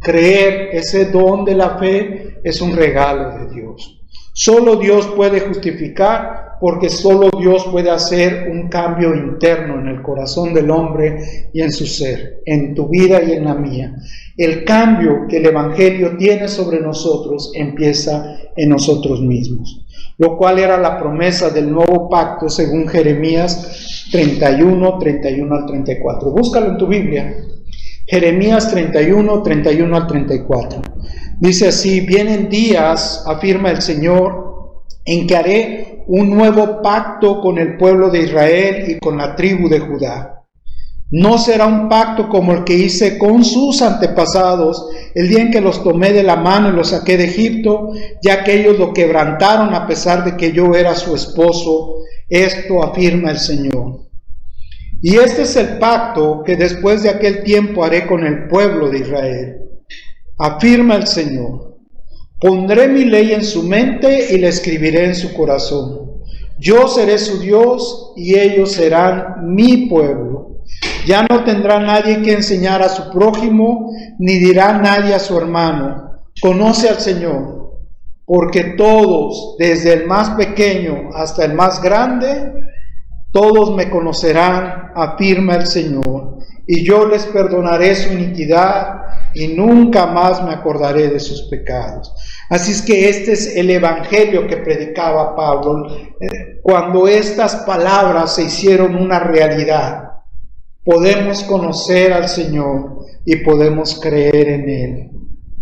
creer, 0.00 0.70
ese 0.72 1.06
don 1.06 1.44
de 1.44 1.54
la 1.54 1.78
fe 1.78 2.40
es 2.42 2.60
un 2.62 2.74
regalo 2.74 3.38
de 3.38 3.54
Dios. 3.54 4.00
Solo 4.32 4.76
Dios 4.76 5.06
puede 5.16 5.40
justificar 5.40 6.56
porque 6.60 6.88
solo 6.88 7.30
Dios 7.38 7.66
puede 7.70 7.90
hacer 7.90 8.48
un 8.50 8.68
cambio 8.68 9.14
interno 9.14 9.78
en 9.80 9.88
el 9.88 10.02
corazón 10.02 10.54
del 10.54 10.70
hombre 10.70 11.50
y 11.52 11.60
en 11.60 11.70
su 11.70 11.86
ser, 11.86 12.40
en 12.46 12.74
tu 12.74 12.88
vida 12.88 13.22
y 13.22 13.32
en 13.32 13.44
la 13.44 13.54
mía. 13.54 13.94
El 14.36 14.64
cambio 14.64 15.26
que 15.28 15.38
el 15.38 15.46
Evangelio 15.46 16.16
tiene 16.16 16.48
sobre 16.48 16.80
nosotros 16.80 17.52
empieza 17.54 18.36
en 18.56 18.70
nosotros 18.70 19.20
mismos, 19.20 19.84
lo 20.18 20.36
cual 20.36 20.58
era 20.58 20.78
la 20.78 20.98
promesa 20.98 21.50
del 21.50 21.70
nuevo 21.70 22.08
pacto 22.08 22.48
según 22.48 22.88
Jeremías 22.88 24.08
31, 24.10 24.98
31 24.98 25.54
al 25.54 25.66
34. 25.66 26.30
Búscalo 26.30 26.70
en 26.70 26.78
tu 26.78 26.86
Biblia. 26.86 27.36
Jeremías 28.10 28.70
31, 28.70 29.42
31 29.42 29.94
al 29.94 30.06
34. 30.06 30.80
Dice 31.40 31.68
así, 31.68 32.00
vienen 32.00 32.48
días, 32.48 33.22
afirma 33.26 33.70
el 33.70 33.82
Señor, 33.82 34.82
en 35.04 35.26
que 35.26 35.36
haré 35.36 36.04
un 36.06 36.30
nuevo 36.30 36.80
pacto 36.80 37.42
con 37.42 37.58
el 37.58 37.76
pueblo 37.76 38.08
de 38.08 38.22
Israel 38.22 38.84
y 38.88 38.98
con 38.98 39.18
la 39.18 39.36
tribu 39.36 39.68
de 39.68 39.80
Judá. 39.80 40.42
No 41.10 41.36
será 41.36 41.66
un 41.66 41.90
pacto 41.90 42.30
como 42.30 42.52
el 42.52 42.64
que 42.64 42.74
hice 42.74 43.18
con 43.18 43.44
sus 43.44 43.82
antepasados 43.82 44.88
el 45.14 45.28
día 45.28 45.42
en 45.42 45.50
que 45.50 45.60
los 45.60 45.82
tomé 45.84 46.12
de 46.14 46.22
la 46.22 46.36
mano 46.36 46.70
y 46.70 46.72
los 46.72 46.88
saqué 46.88 47.18
de 47.18 47.24
Egipto, 47.24 47.90
ya 48.22 48.42
que 48.42 48.58
ellos 48.58 48.78
lo 48.78 48.94
quebrantaron 48.94 49.74
a 49.74 49.86
pesar 49.86 50.24
de 50.24 50.34
que 50.34 50.52
yo 50.52 50.74
era 50.74 50.94
su 50.94 51.14
esposo. 51.14 51.96
Esto 52.30 52.82
afirma 52.82 53.30
el 53.30 53.38
Señor. 53.38 54.07
Y 55.00 55.16
este 55.16 55.42
es 55.42 55.54
el 55.56 55.78
pacto 55.78 56.42
que 56.44 56.56
después 56.56 57.02
de 57.02 57.10
aquel 57.10 57.44
tiempo 57.44 57.84
haré 57.84 58.06
con 58.06 58.26
el 58.26 58.48
pueblo 58.48 58.88
de 58.88 58.98
Israel. 58.98 59.56
Afirma 60.38 60.96
el 60.96 61.06
Señor. 61.06 61.76
Pondré 62.40 62.88
mi 62.88 63.04
ley 63.04 63.32
en 63.32 63.44
su 63.44 63.62
mente 63.62 64.34
y 64.34 64.38
la 64.38 64.48
escribiré 64.48 65.04
en 65.04 65.14
su 65.14 65.34
corazón. 65.34 66.08
Yo 66.58 66.88
seré 66.88 67.18
su 67.18 67.38
Dios 67.38 68.12
y 68.16 68.36
ellos 68.36 68.72
serán 68.72 69.54
mi 69.54 69.86
pueblo. 69.88 70.62
Ya 71.06 71.24
no 71.28 71.44
tendrá 71.44 71.78
nadie 71.78 72.22
que 72.22 72.32
enseñar 72.32 72.82
a 72.82 72.88
su 72.88 73.10
prójimo, 73.10 73.92
ni 74.18 74.38
dirá 74.38 74.78
nadie 74.78 75.14
a 75.14 75.18
su 75.18 75.38
hermano, 75.38 76.12
conoce 76.40 76.88
al 76.88 77.00
Señor, 77.00 77.78
porque 78.26 78.74
todos, 78.76 79.56
desde 79.58 79.94
el 79.94 80.06
más 80.06 80.30
pequeño 80.30 81.10
hasta 81.14 81.44
el 81.44 81.54
más 81.54 81.80
grande, 81.80 82.52
todos 83.32 83.74
me 83.76 83.90
conocerán, 83.90 84.92
afirma 84.94 85.54
el 85.56 85.66
Señor, 85.66 86.38
y 86.66 86.84
yo 86.84 87.06
les 87.06 87.26
perdonaré 87.26 87.94
su 87.94 88.12
iniquidad 88.12 88.98
y 89.34 89.48
nunca 89.48 90.06
más 90.06 90.42
me 90.44 90.52
acordaré 90.52 91.08
de 91.08 91.20
sus 91.20 91.42
pecados. 91.48 92.14
Así 92.50 92.72
es 92.72 92.82
que 92.82 93.08
este 93.08 93.32
es 93.32 93.56
el 93.56 93.70
evangelio 93.70 94.46
que 94.46 94.58
predicaba 94.58 95.36
Pablo 95.36 95.86
eh, 96.20 96.60
cuando 96.62 97.06
estas 97.06 97.56
palabras 97.56 98.34
se 98.34 98.44
hicieron 98.44 98.94
una 98.96 99.18
realidad. 99.18 100.04
Podemos 100.84 101.42
conocer 101.44 102.12
al 102.12 102.28
Señor 102.28 103.04
y 103.24 103.36
podemos 103.36 104.00
creer 104.00 104.48
en 104.48 104.68
Él, 104.68 105.10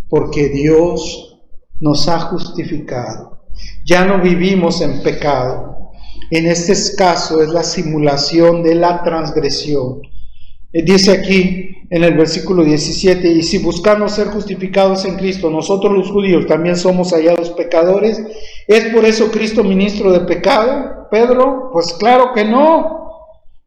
porque 0.09 0.49
Dios 0.49 1.41
nos 1.81 2.09
ha 2.09 2.21
justificado. 2.21 3.43
Ya 3.85 4.05
no 4.05 4.21
vivimos 4.21 4.81
en 4.81 5.03
pecado, 5.03 5.86
en 6.31 6.47
este 6.47 6.75
caso 6.97 7.43
es 7.43 7.49
la 7.49 7.63
simulación 7.63 8.63
de 8.63 8.75
la 8.75 9.03
transgresión. 9.03 10.01
Eh, 10.73 10.83
dice 10.83 11.13
aquí 11.13 11.71
en 11.89 12.03
el 12.03 12.17
versículo 12.17 12.65
17, 12.65 13.29
y 13.29 13.43
si 13.43 13.59
buscamos 13.59 14.13
ser 14.13 14.29
justificados 14.29 15.05
en 15.05 15.17
Cristo, 15.17 15.51
nosotros 15.51 15.93
los 15.93 16.11
judíos 16.11 16.47
también 16.47 16.77
somos 16.77 17.13
hallados 17.13 17.51
pecadores, 17.51 18.21
¿es 18.67 18.87
por 18.87 19.05
eso 19.05 19.31
Cristo 19.31 19.63
ministro 19.63 20.13
de 20.13 20.21
pecado? 20.21 21.09
Pedro, 21.11 21.71
pues 21.73 21.93
claro 21.95 22.33
que 22.35 22.45
no. 22.45 22.97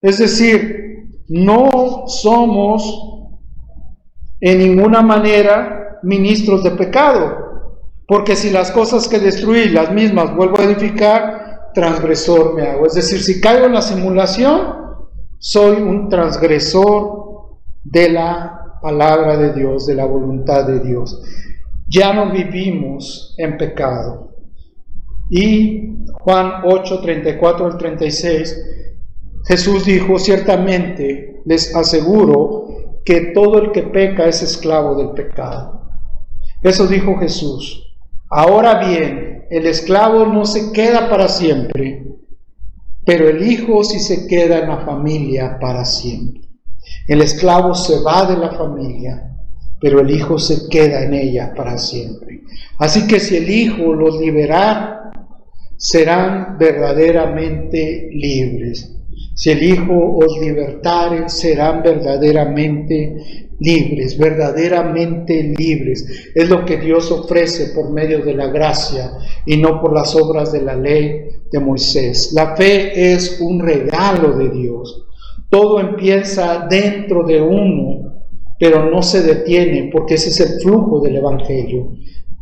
Es 0.02 0.18
decir, 0.18 1.10
no 1.30 2.04
somos 2.08 2.84
en 4.42 4.60
ninguna 4.60 5.02
manera 5.02 6.00
ministros 6.04 6.64
de 6.64 6.72
pecado, 6.72 7.86
porque 8.08 8.36
si 8.36 8.50
las 8.50 8.72
cosas 8.72 9.08
que 9.08 9.20
destruí, 9.20 9.70
las 9.70 9.92
mismas 9.92 10.36
vuelvo 10.36 10.60
a 10.60 10.64
edificar, 10.64 11.49
transgresor 11.74 12.56
me 12.56 12.64
hago. 12.68 12.86
Es 12.86 12.94
decir, 12.94 13.22
si 13.22 13.40
caigo 13.40 13.66
en 13.66 13.74
la 13.74 13.82
simulación, 13.82 14.80
soy 15.38 15.82
un 15.82 16.10
transgresor 16.10 17.60
de 17.84 18.10
la 18.10 18.78
palabra 18.82 19.38
de 19.38 19.54
Dios, 19.54 19.86
de 19.88 19.96
la 19.96 20.06
voluntad 20.06 20.66
de 20.66 20.80
Dios. 20.80 21.22
Ya 21.88 22.14
no 22.14 22.32
vivimos 22.32 23.36
en 23.38 23.58
pecado. 23.58 24.36
Y 25.30 26.06
Juan 26.22 26.62
8, 26.66 27.02
34 27.02 27.66
al 27.66 27.78
36, 27.78 28.66
Jesús 29.48 29.86
dijo, 29.86 30.20
ciertamente 30.20 31.42
les 31.46 31.76
aseguro 31.76 32.68
que 33.06 33.32
todo 33.34 33.60
el 33.60 33.72
que 33.72 33.84
peca 33.84 34.28
es 34.28 34.42
esclavo 34.44 34.96
del 34.96 35.12
pecado. 35.12 35.90
Eso 36.62 36.88
dijo 36.88 37.18
Jesús. 37.18 37.96
Ahora 38.30 38.88
bien, 38.88 39.39
el 39.50 39.66
esclavo 39.66 40.26
no 40.26 40.46
se 40.46 40.72
queda 40.72 41.10
para 41.10 41.28
siempre, 41.28 42.06
pero 43.06 43.28
el 43.28 43.42
hijo 43.42 43.84
sí 43.84 44.00
se 44.00 44.28
queda 44.28 44.60
en 44.60 44.70
la 44.70 44.86
familia 44.86 45.58
para 45.60 45.84
siempre. 45.86 46.44
El 47.08 47.22
esclavo 47.22 47.74
se 47.74 48.00
va 48.02 48.26
de 48.26 48.38
la 48.38 48.52
familia, 48.52 49.36
pero 49.82 50.02
el 50.02 50.12
hijo 50.12 50.38
se 50.38 50.70
queda 50.70 51.04
en 51.04 51.14
ella 51.14 51.54
para 51.56 51.78
siempre. 51.78 52.42
Así 52.78 53.08
que 53.08 53.20
si 53.20 53.38
el 53.38 53.50
hijo 53.50 53.94
los 53.94 54.20
libera, 54.20 55.12
serán 55.78 56.58
verdaderamente 56.60 58.10
libres. 58.12 58.96
Si 59.34 59.52
el 59.52 59.64
Hijo 59.64 60.18
os 60.18 60.40
libertare, 60.40 61.30
serán 61.30 61.82
verdaderamente 61.82 63.50
libres, 63.60 64.18
verdaderamente 64.18 65.54
libres. 65.58 66.32
Es 66.34 66.50
lo 66.50 66.66
que 66.66 66.78
Dios 66.78 67.12
ofrece 67.12 67.74
por 67.74 67.92
medio 67.92 68.24
de 68.24 68.34
la 68.34 68.48
gracia 68.48 69.12
y 69.46 69.58
no 69.58 69.82
por 69.82 69.94
las 69.94 70.16
obras 70.16 70.52
de 70.52 70.62
la 70.62 70.76
ley 70.76 71.22
de 71.52 71.60
Moisés. 71.60 72.32
La 72.34 72.56
fe 72.56 73.14
es 73.14 73.40
un 73.42 73.60
regalo 73.60 74.38
de 74.38 74.50
Dios. 74.50 75.06
Todo 75.50 75.80
empieza 75.80 76.68
dentro 76.70 77.24
de 77.24 77.42
uno, 77.42 78.14
pero 78.60 78.90
no 78.90 79.02
se 79.02 79.24
detiene 79.24 79.90
porque 79.92 80.16
ese 80.16 80.30
es 80.30 80.40
el 80.40 80.62
flujo 80.62 81.02
del 81.02 81.18
Evangelio. 81.18 81.94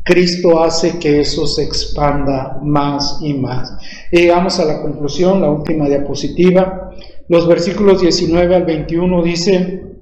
Cristo 0.08 0.64
hace 0.64 0.98
que 1.00 1.20
eso 1.20 1.46
se 1.46 1.64
expanda 1.64 2.60
más 2.64 3.20
y 3.22 3.34
más. 3.34 3.78
llegamos 4.10 4.58
a 4.58 4.66
la 4.66 4.82
conclusión, 4.82 5.42
la 5.42 5.52
última 5.52 5.88
diapositiva. 5.88 6.92
Los 7.28 7.46
versículos 7.46 8.00
19 8.00 8.56
al 8.56 8.64
21 8.64 9.22
dicen, 9.22 10.00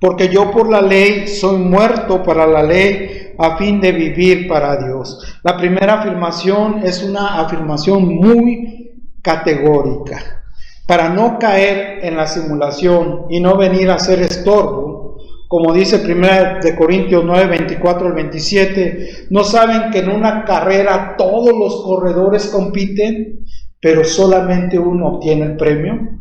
porque 0.00 0.28
yo 0.28 0.50
por 0.50 0.70
la 0.70 0.80
ley 0.80 1.28
soy 1.28 1.58
muerto 1.58 2.22
para 2.22 2.46
la 2.46 2.62
ley 2.62 3.34
a 3.38 3.58
fin 3.58 3.82
de 3.82 3.92
vivir 3.92 4.48
para 4.48 4.76
Dios. 4.76 5.38
La 5.42 5.58
primera 5.58 6.00
afirmación 6.00 6.80
es 6.82 7.02
una 7.02 7.42
afirmación 7.42 8.14
muy 8.16 8.92
categórica. 9.20 10.42
Para 10.86 11.10
no 11.10 11.38
caer 11.38 12.02
en 12.02 12.16
la 12.16 12.26
simulación 12.26 13.26
y 13.28 13.40
no 13.40 13.58
venir 13.58 13.90
a 13.90 13.98
ser 13.98 14.20
estorbo, 14.20 14.93
como 15.54 15.72
dice 15.72 16.02
1 16.04 16.58
de 16.64 16.74
Corintios 16.74 17.22
9, 17.24 17.46
24 17.46 18.08
al 18.08 18.14
27, 18.14 19.28
no 19.30 19.44
saben 19.44 19.92
que 19.92 20.00
en 20.00 20.10
una 20.10 20.44
carrera 20.44 21.14
todos 21.16 21.56
los 21.56 21.84
corredores 21.84 22.48
compiten, 22.48 23.46
pero 23.80 24.02
solamente 24.02 24.76
uno 24.76 25.10
obtiene 25.10 25.44
el 25.44 25.56
premio. 25.56 26.18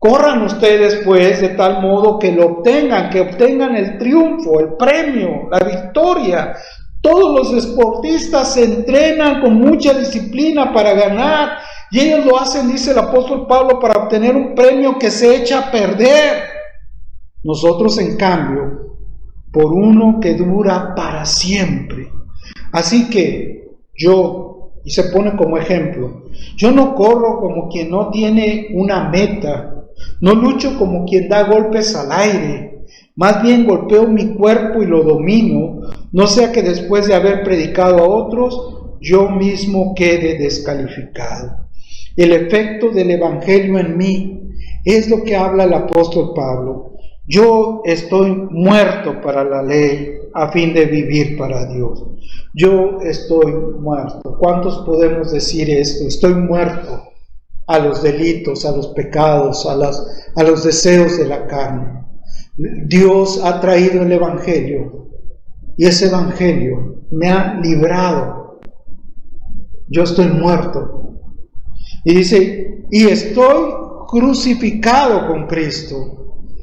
Corran 0.00 0.42
ustedes 0.42 1.00
pues 1.04 1.40
de 1.40 1.50
tal 1.50 1.80
modo 1.80 2.18
que 2.18 2.32
lo 2.32 2.46
obtengan, 2.46 3.08
que 3.08 3.20
obtengan 3.20 3.76
el 3.76 3.98
triunfo, 3.98 4.58
el 4.58 4.74
premio, 4.76 5.48
la 5.48 5.60
victoria. 5.60 6.52
Todos 7.00 7.52
los 7.52 7.64
deportistas 7.64 8.54
se 8.54 8.64
entrenan 8.64 9.42
con 9.42 9.54
mucha 9.54 9.94
disciplina 9.94 10.72
para 10.72 10.94
ganar 10.94 11.50
y 11.92 12.00
ellos 12.00 12.26
lo 12.26 12.40
hacen, 12.40 12.66
dice 12.66 12.90
el 12.90 12.98
apóstol 12.98 13.46
Pablo, 13.46 13.78
para 13.78 14.00
obtener 14.00 14.34
un 14.34 14.56
premio 14.56 14.98
que 14.98 15.12
se 15.12 15.36
echa 15.36 15.60
a 15.60 15.70
perder. 15.70 16.59
Nosotros, 17.42 17.98
en 17.98 18.16
cambio, 18.16 18.96
por 19.52 19.72
uno 19.72 20.18
que 20.20 20.34
dura 20.34 20.94
para 20.94 21.24
siempre. 21.24 22.08
Así 22.72 23.10
que 23.10 23.70
yo, 23.96 24.72
y 24.84 24.90
se 24.90 25.04
pone 25.04 25.36
como 25.36 25.56
ejemplo, 25.56 26.24
yo 26.56 26.70
no 26.70 26.94
corro 26.94 27.40
como 27.40 27.68
quien 27.68 27.90
no 27.90 28.10
tiene 28.10 28.68
una 28.72 29.08
meta, 29.08 29.84
no 30.20 30.34
lucho 30.34 30.78
como 30.78 31.04
quien 31.04 31.28
da 31.28 31.44
golpes 31.44 31.94
al 31.94 32.12
aire, 32.12 32.84
más 33.16 33.42
bien 33.42 33.66
golpeo 33.66 34.06
mi 34.06 34.34
cuerpo 34.34 34.82
y 34.82 34.86
lo 34.86 35.02
domino, 35.02 35.80
no 36.12 36.26
sea 36.26 36.52
que 36.52 36.62
después 36.62 37.06
de 37.06 37.14
haber 37.14 37.42
predicado 37.42 37.98
a 37.98 38.08
otros, 38.08 38.98
yo 39.00 39.28
mismo 39.28 39.94
quede 39.94 40.38
descalificado. 40.38 41.68
El 42.16 42.32
efecto 42.32 42.90
del 42.90 43.10
Evangelio 43.10 43.78
en 43.78 43.96
mí 43.96 44.40
es 44.84 45.08
lo 45.08 45.22
que 45.22 45.36
habla 45.36 45.64
el 45.64 45.74
apóstol 45.74 46.32
Pablo. 46.34 46.89
Yo 47.30 47.82
estoy 47.84 48.32
muerto 48.50 49.20
para 49.20 49.44
la 49.44 49.62
ley 49.62 50.18
a 50.34 50.50
fin 50.50 50.74
de 50.74 50.86
vivir 50.86 51.38
para 51.38 51.64
Dios. 51.66 52.04
Yo 52.54 52.98
estoy 53.02 53.52
muerto. 53.52 54.36
¿Cuántos 54.36 54.78
podemos 54.78 55.30
decir 55.30 55.70
esto? 55.70 56.08
Estoy 56.08 56.34
muerto 56.34 57.04
a 57.68 57.78
los 57.78 58.02
delitos, 58.02 58.66
a 58.66 58.76
los 58.76 58.88
pecados, 58.88 59.64
a, 59.64 60.42
los 60.42 60.64
deseos 60.64 61.18
de 61.18 61.28
la 61.28 61.46
carne. 61.46 62.04
Dios 62.56 63.40
ha 63.44 63.60
traído 63.60 64.02
el 64.02 64.10
Evangelio 64.10 65.08
y 65.76 65.86
ese 65.86 66.08
Evangelio 66.08 67.04
me 67.12 67.28
ha 67.28 67.60
librado. 67.60 68.58
Yo 69.86 70.02
estoy 70.02 70.26
muerto. 70.26 71.20
Y 72.04 72.12
dice, 72.12 72.86
y 72.90 73.06
estoy 73.06 73.70
crucificado 74.08 75.28
con 75.28 75.46
Cristo. 75.46 76.19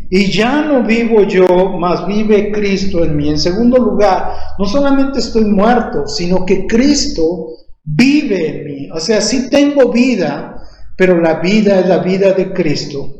Y 0.10 0.32
ya 0.32 0.62
no 0.62 0.84
vivo 0.84 1.24
yo, 1.24 1.45
mas 1.78 2.08
vive 2.08 2.51
Cristo 2.51 3.03
en 3.03 3.16
mí. 3.18 3.30
En 3.30 3.39
segundo 3.39 3.78
lugar, 3.78 4.34
no 4.58 4.66
solamente 4.66 5.20
estoy 5.20 5.45
muerto, 5.45 6.08
sino 6.08 6.45
que 6.45 6.66
Cristo 6.66 7.47
vive 7.84 8.47
en 8.47 8.66
mí. 8.66 8.89
O 8.91 8.99
sea, 8.99 9.20
sí 9.22 9.49
tengo 9.49 9.91
vida, 9.91 10.62
pero 10.95 11.20
la 11.20 11.36
vida 11.36 11.80
es 11.80 11.88
la 11.88 11.99
vida 11.99 12.34
de 12.34 12.53
Cristo. 12.53 13.16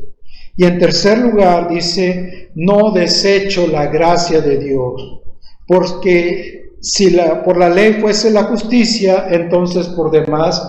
Y 0.56 0.64
en 0.64 0.78
tercer 0.78 1.18
lugar 1.18 1.68
dice, 1.68 2.50
no 2.54 2.90
desecho 2.90 3.66
la 3.66 3.86
gracia 3.86 4.40
de 4.40 4.58
Dios, 4.58 5.20
porque 5.66 6.72
si 6.80 7.10
la, 7.10 7.44
por 7.44 7.56
la 7.58 7.68
ley 7.68 7.94
fuese 8.00 8.30
la 8.30 8.44
justicia, 8.44 9.26
entonces 9.30 9.86
por 9.88 10.10
demás 10.10 10.60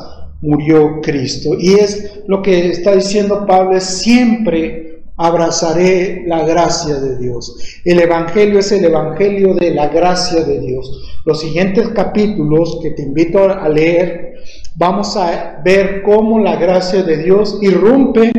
murió 0.42 1.02
Cristo. 1.02 1.56
Y 1.58 1.74
es 1.74 2.22
lo 2.28 2.42
que 2.42 2.70
está 2.70 2.96
diciendo 2.96 3.46
Pablo, 3.48 3.78
es 3.78 3.84
siempre 3.84 4.89
abrazaré 5.20 6.24
la 6.26 6.46
gracia 6.46 6.96
de 6.96 7.18
Dios. 7.18 7.58
El 7.84 8.00
Evangelio 8.00 8.60
es 8.60 8.72
el 8.72 8.86
Evangelio 8.86 9.54
de 9.54 9.72
la 9.72 9.90
gracia 9.90 10.46
de 10.46 10.62
Dios. 10.62 11.22
Los 11.26 11.42
siguientes 11.42 11.90
capítulos 11.90 12.80
que 12.82 12.92
te 12.92 13.04
invito 13.04 13.44
a 13.44 13.68
leer, 13.68 14.36
vamos 14.78 15.18
a 15.18 15.62
ver 15.64 16.04
cómo 16.04 16.40
la 16.40 16.56
gracia 16.56 17.04
de 17.04 17.18
Dios 17.18 17.60
irrumpe 17.62 18.32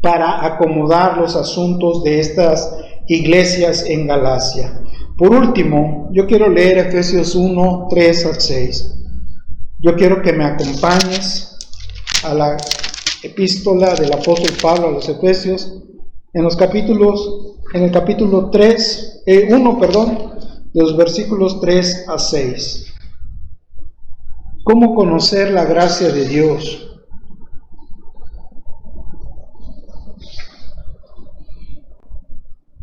para 0.00 0.44
acomodar 0.44 1.18
los 1.18 1.36
asuntos 1.36 2.02
de 2.02 2.18
estas 2.18 2.74
iglesias 3.06 3.84
en 3.86 4.08
Galacia. 4.08 4.80
Por 5.16 5.32
último, 5.32 6.08
yo 6.12 6.26
quiero 6.26 6.48
leer 6.48 6.78
Efesios 6.78 7.36
1, 7.36 7.86
3 7.88 8.26
al 8.26 8.40
6. 8.40 8.94
Yo 9.78 9.94
quiero 9.94 10.22
que 10.22 10.32
me 10.32 10.44
acompañes 10.44 11.56
a 12.24 12.34
la 12.34 12.56
epístola 13.22 13.94
del 13.94 14.12
apóstol 14.12 14.52
Pablo 14.60 14.88
a 14.88 14.90
los 14.90 15.08
Efesios 15.08 15.82
en 16.32 16.42
los 16.42 16.56
capítulos, 16.56 17.56
en 17.74 17.84
el 17.84 17.90
capítulo 17.90 18.50
3, 18.50 19.22
1, 19.50 19.70
eh, 19.70 19.76
perdón, 19.78 20.32
de 20.72 20.82
los 20.82 20.96
versículos 20.96 21.60
3 21.60 22.06
a 22.08 22.18
6. 22.18 22.94
¿Cómo 24.64 24.94
conocer 24.94 25.50
la 25.50 25.64
gracia 25.64 26.10
de 26.10 26.26
Dios? 26.26 26.88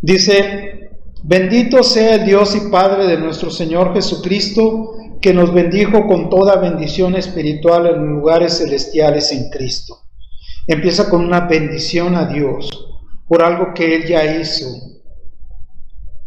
Dice, 0.02 0.92
bendito 1.24 1.84
sea 1.84 2.16
el 2.16 2.26
Dios 2.26 2.56
y 2.56 2.70
Padre 2.70 3.08
de 3.08 3.18
nuestro 3.18 3.50
Señor 3.50 3.94
Jesucristo, 3.94 4.94
que 5.22 5.34
nos 5.34 5.54
bendijo 5.54 6.08
con 6.08 6.30
toda 6.30 6.58
bendición 6.58 7.16
espiritual 7.16 7.88
en 7.88 8.06
lugares 8.06 8.60
celestiales 8.60 9.32
en 9.32 9.50
Cristo. 9.50 10.09
Empieza 10.70 11.10
con 11.10 11.26
una 11.26 11.48
bendición 11.48 12.14
a 12.14 12.26
Dios 12.26 12.70
por 13.28 13.42
algo 13.42 13.74
que 13.74 13.96
Él 13.96 14.06
ya 14.06 14.40
hizo. 14.40 14.68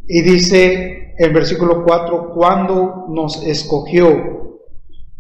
Y 0.09 0.21
dice 0.21 1.15
el 1.17 1.33
versículo 1.33 1.85
4, 1.85 2.33
cuando 2.35 3.07
nos 3.09 3.41
escogió. 3.47 4.59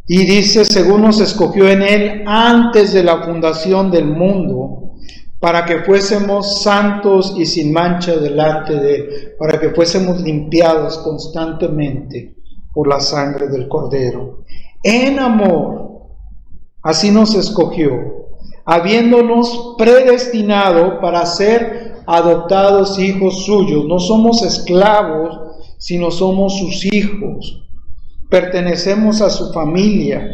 Y 0.08 0.24
dice, 0.24 0.64
según 0.64 1.02
nos 1.02 1.20
escogió 1.20 1.68
en 1.68 1.82
Él 1.82 2.24
antes 2.26 2.92
de 2.92 3.04
la 3.04 3.22
fundación 3.22 3.92
del 3.92 4.06
mundo 4.06 4.96
para 5.38 5.64
que 5.66 5.84
fuésemos 5.84 6.60
santos 6.60 7.34
y 7.38 7.46
sin 7.46 7.72
mancha 7.72 8.16
delante 8.16 8.74
de 8.74 8.94
Él, 8.96 9.08
para 9.38 9.60
que 9.60 9.70
fuésemos 9.70 10.20
limpiados 10.20 10.98
constantemente 10.98 12.34
por 12.74 12.88
la 12.88 12.98
sangre 12.98 13.46
del 13.46 13.68
Cordero. 13.68 14.42
En 14.82 15.20
amor, 15.20 16.08
así 16.82 17.12
nos 17.12 17.36
escogió, 17.36 18.21
habiéndonos 18.64 19.74
predestinado 19.78 21.00
para 21.00 21.26
ser 21.26 22.02
adoptados 22.06 22.98
hijos 22.98 23.44
suyos. 23.44 23.84
No 23.86 23.98
somos 23.98 24.42
esclavos, 24.42 25.38
sino 25.78 26.10
somos 26.10 26.58
sus 26.58 26.84
hijos. 26.92 27.68
Pertenecemos 28.28 29.20
a 29.20 29.30
su 29.30 29.52
familia 29.52 30.28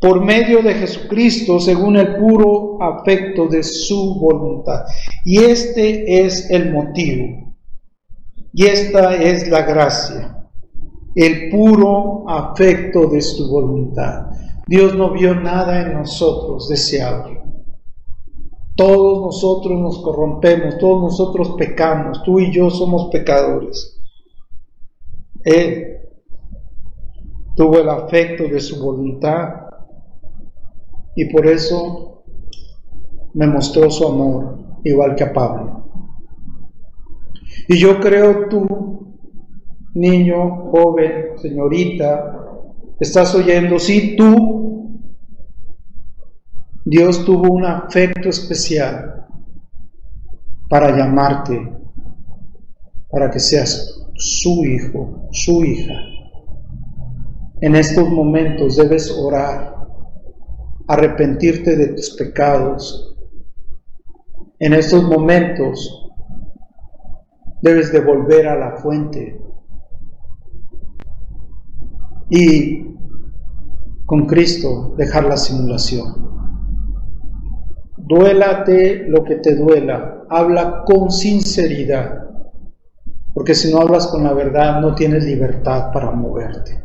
por 0.00 0.24
medio 0.24 0.62
de 0.62 0.74
Jesucristo 0.74 1.60
según 1.60 1.96
el 1.96 2.16
puro 2.16 2.82
afecto 2.82 3.46
de 3.46 3.62
su 3.62 4.18
voluntad. 4.18 4.84
Y 5.24 5.38
este 5.38 6.24
es 6.24 6.50
el 6.50 6.72
motivo. 6.72 7.54
Y 8.52 8.66
esta 8.66 9.14
es 9.14 9.48
la 9.48 9.62
gracia. 9.62 10.36
El 11.14 11.50
puro 11.50 12.24
afecto 12.28 13.08
de 13.08 13.20
su 13.20 13.50
voluntad. 13.50 14.30
Dios 14.70 14.94
no 14.94 15.10
vio 15.10 15.34
nada 15.34 15.82
en 15.82 15.94
nosotros 15.94 16.68
deseable. 16.68 17.42
Todos 18.76 19.20
nosotros 19.20 19.80
nos 19.80 19.98
corrompemos, 19.98 20.78
todos 20.78 21.02
nosotros 21.02 21.56
pecamos, 21.58 22.22
tú 22.22 22.38
y 22.38 22.52
yo 22.52 22.70
somos 22.70 23.10
pecadores. 23.10 24.00
Él 25.42 25.96
tuvo 27.56 27.78
el 27.80 27.88
afecto 27.88 28.44
de 28.44 28.60
su 28.60 28.80
voluntad 28.80 29.48
y 31.16 31.24
por 31.24 31.48
eso 31.48 32.22
me 33.34 33.48
mostró 33.48 33.90
su 33.90 34.06
amor, 34.06 34.56
igual 34.84 35.16
que 35.16 35.24
a 35.24 35.32
Pablo. 35.32 35.90
Y 37.66 37.76
yo 37.76 37.98
creo 37.98 38.48
tú, 38.48 39.16
niño, 39.94 40.70
joven, 40.70 41.36
señorita, 41.38 42.39
estás 43.00 43.34
oyendo, 43.34 43.78
sí, 43.78 44.14
tú, 44.16 45.00
Dios 46.84 47.24
tuvo 47.24 47.50
un 47.52 47.64
afecto 47.64 48.28
especial 48.28 49.26
para 50.68 50.96
llamarte, 50.96 51.72
para 53.10 53.30
que 53.30 53.40
seas 53.40 54.06
su 54.14 54.64
hijo, 54.64 55.28
su 55.32 55.64
hija. 55.64 55.94
En 57.62 57.74
estos 57.74 58.08
momentos 58.08 58.76
debes 58.76 59.10
orar 59.10 59.80
arrepentirte 60.90 61.76
de 61.76 61.88
tus 61.88 62.10
pecados. 62.16 63.16
En 64.58 64.74
estos 64.74 65.04
momentos 65.04 66.10
debes 67.62 67.92
de 67.92 68.00
volver 68.00 68.48
a 68.48 68.56
la 68.56 68.76
fuente 68.76 69.40
y 72.28 72.89
con 74.10 74.26
Cristo 74.26 74.92
dejar 74.96 75.26
la 75.26 75.36
simulación. 75.36 76.12
Duélate 77.96 79.04
lo 79.06 79.22
que 79.22 79.36
te 79.36 79.54
duela, 79.54 80.24
habla 80.28 80.82
con 80.84 81.12
sinceridad, 81.12 82.28
porque 83.32 83.54
si 83.54 83.72
no 83.72 83.78
hablas 83.78 84.08
con 84.08 84.24
la 84.24 84.32
verdad 84.32 84.80
no 84.80 84.96
tienes 84.96 85.24
libertad 85.24 85.92
para 85.92 86.10
moverte. 86.10 86.82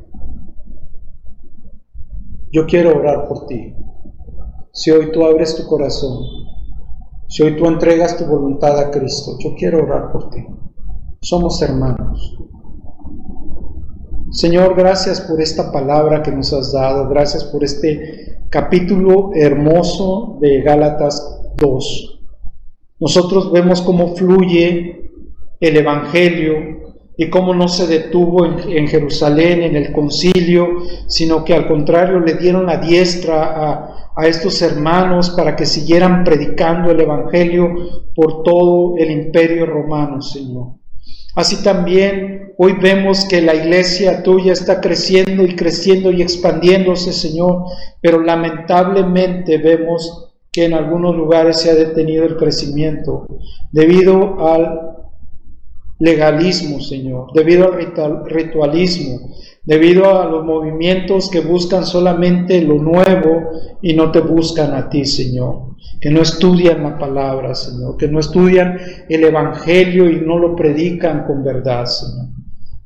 Yo 2.52 2.68
quiero 2.68 2.96
orar 2.96 3.28
por 3.28 3.48
ti 3.48 3.76
si 4.72 4.92
hoy 4.92 5.12
tú 5.12 5.26
abres 5.26 5.56
tu 5.56 5.66
corazón, 5.66 6.28
si 7.28 7.42
hoy 7.42 7.58
tú 7.58 7.66
entregas 7.66 8.18
tu 8.18 8.26
voluntad 8.26 8.78
a 8.78 8.92
Cristo, 8.92 9.36
yo 9.40 9.56
quiero 9.56 9.82
orar 9.82 10.12
por 10.12 10.30
ti. 10.30 10.46
Somos 11.22 11.60
hermanos. 11.64 12.38
Señor, 14.36 14.76
gracias 14.76 15.22
por 15.22 15.42
esta 15.42 15.72
palabra 15.72 16.22
que 16.22 16.30
nos 16.30 16.52
has 16.52 16.74
dado, 16.74 17.08
gracias 17.08 17.46
por 17.46 17.64
este 17.64 18.38
capítulo 18.50 19.32
hermoso 19.34 20.38
de 20.42 20.62
Gálatas 20.62 21.40
2. 21.56 22.20
Nosotros 23.00 23.50
vemos 23.54 23.82
cómo 23.82 24.14
fluye 24.14 25.10
el 25.62 25.78
Evangelio 25.78 26.54
y 27.16 27.30
cómo 27.30 27.56
no 27.56 27.70
se 27.70 27.88
detuvo 27.88 28.46
en, 28.46 28.90
Jerusalén, 28.90 29.62
en 29.62 29.78
el 29.78 29.94
concilio, 29.94 30.68
sino 31.08 31.46
que 31.46 31.54
al 31.54 31.66
contrario 31.66 32.20
le 32.20 32.34
dieron 32.34 32.66
la 32.66 32.76
diestra 32.76 33.42
a, 33.42 34.12
a 34.18 34.28
estos 34.28 34.62
hermanos 34.62 35.30
para 35.30 35.56
que 35.56 35.66
siguieran 35.66 36.26
predicando 36.26 36.92
el 36.92 37.00
Evangelio 37.00 37.74
por 38.14 38.44
todo 38.44 38.98
el 38.98 39.12
imperio 39.12 39.66
romano, 39.66 40.22
Señor. 40.22 40.74
Así 41.36 41.62
también 41.64 42.54
hoy 42.58 42.74
vemos 42.82 43.26
que 43.26 43.42
la 43.42 43.54
iglesia 43.54 44.24
tuya 44.24 44.54
está 44.54 44.80
creciendo 44.80 45.44
y 45.44 45.56
creciendo 45.56 46.12
y 46.12 46.22
expandiéndose, 46.22 47.12
Señor, 47.12 47.66
pero 48.02 48.22
lamentablemente 48.22 49.58
vemos 49.58 50.30
que 50.52 50.64
en 50.64 50.74
algunos 50.74 51.14
lugares 51.14 51.60
se 51.60 51.70
ha 51.70 51.76
detenido 51.76 52.24
el 52.24 52.38
crecimiento 52.38 53.28
debido 53.74 54.48
al 54.48 54.96
legalismo, 56.00 56.80
Señor, 56.80 57.34
debido 57.34 57.74
al 57.74 58.26
ritualismo, 58.26 59.32
debido 59.64 60.22
a 60.22 60.26
los 60.26 60.46
movimientos 60.46 61.30
que 61.30 61.42
buscan 61.42 61.86
solamente 61.86 62.62
lo 62.62 62.76
nuevo 62.76 63.50
y 63.82 63.94
no 63.94 64.12
te 64.12 64.22
buscan 64.22 64.74
a 64.74 64.90
ti, 64.90 65.04
Señor, 65.04 65.75
que 66.00 66.10
no 66.10 66.22
estudian 66.22 66.84
la 66.84 66.98
palabra, 66.98 67.56
Señor, 67.56 67.98
que 67.98 68.08
no 68.08 68.20
estudian 68.20 68.78
el 69.10 69.24
Evangelio 69.24 70.10
y 70.10 70.22
no 70.22 70.38
lo 70.38 70.56
predican 70.56 71.26
con 71.26 71.43
verdad, 71.43 71.86
Señor. 71.86 72.28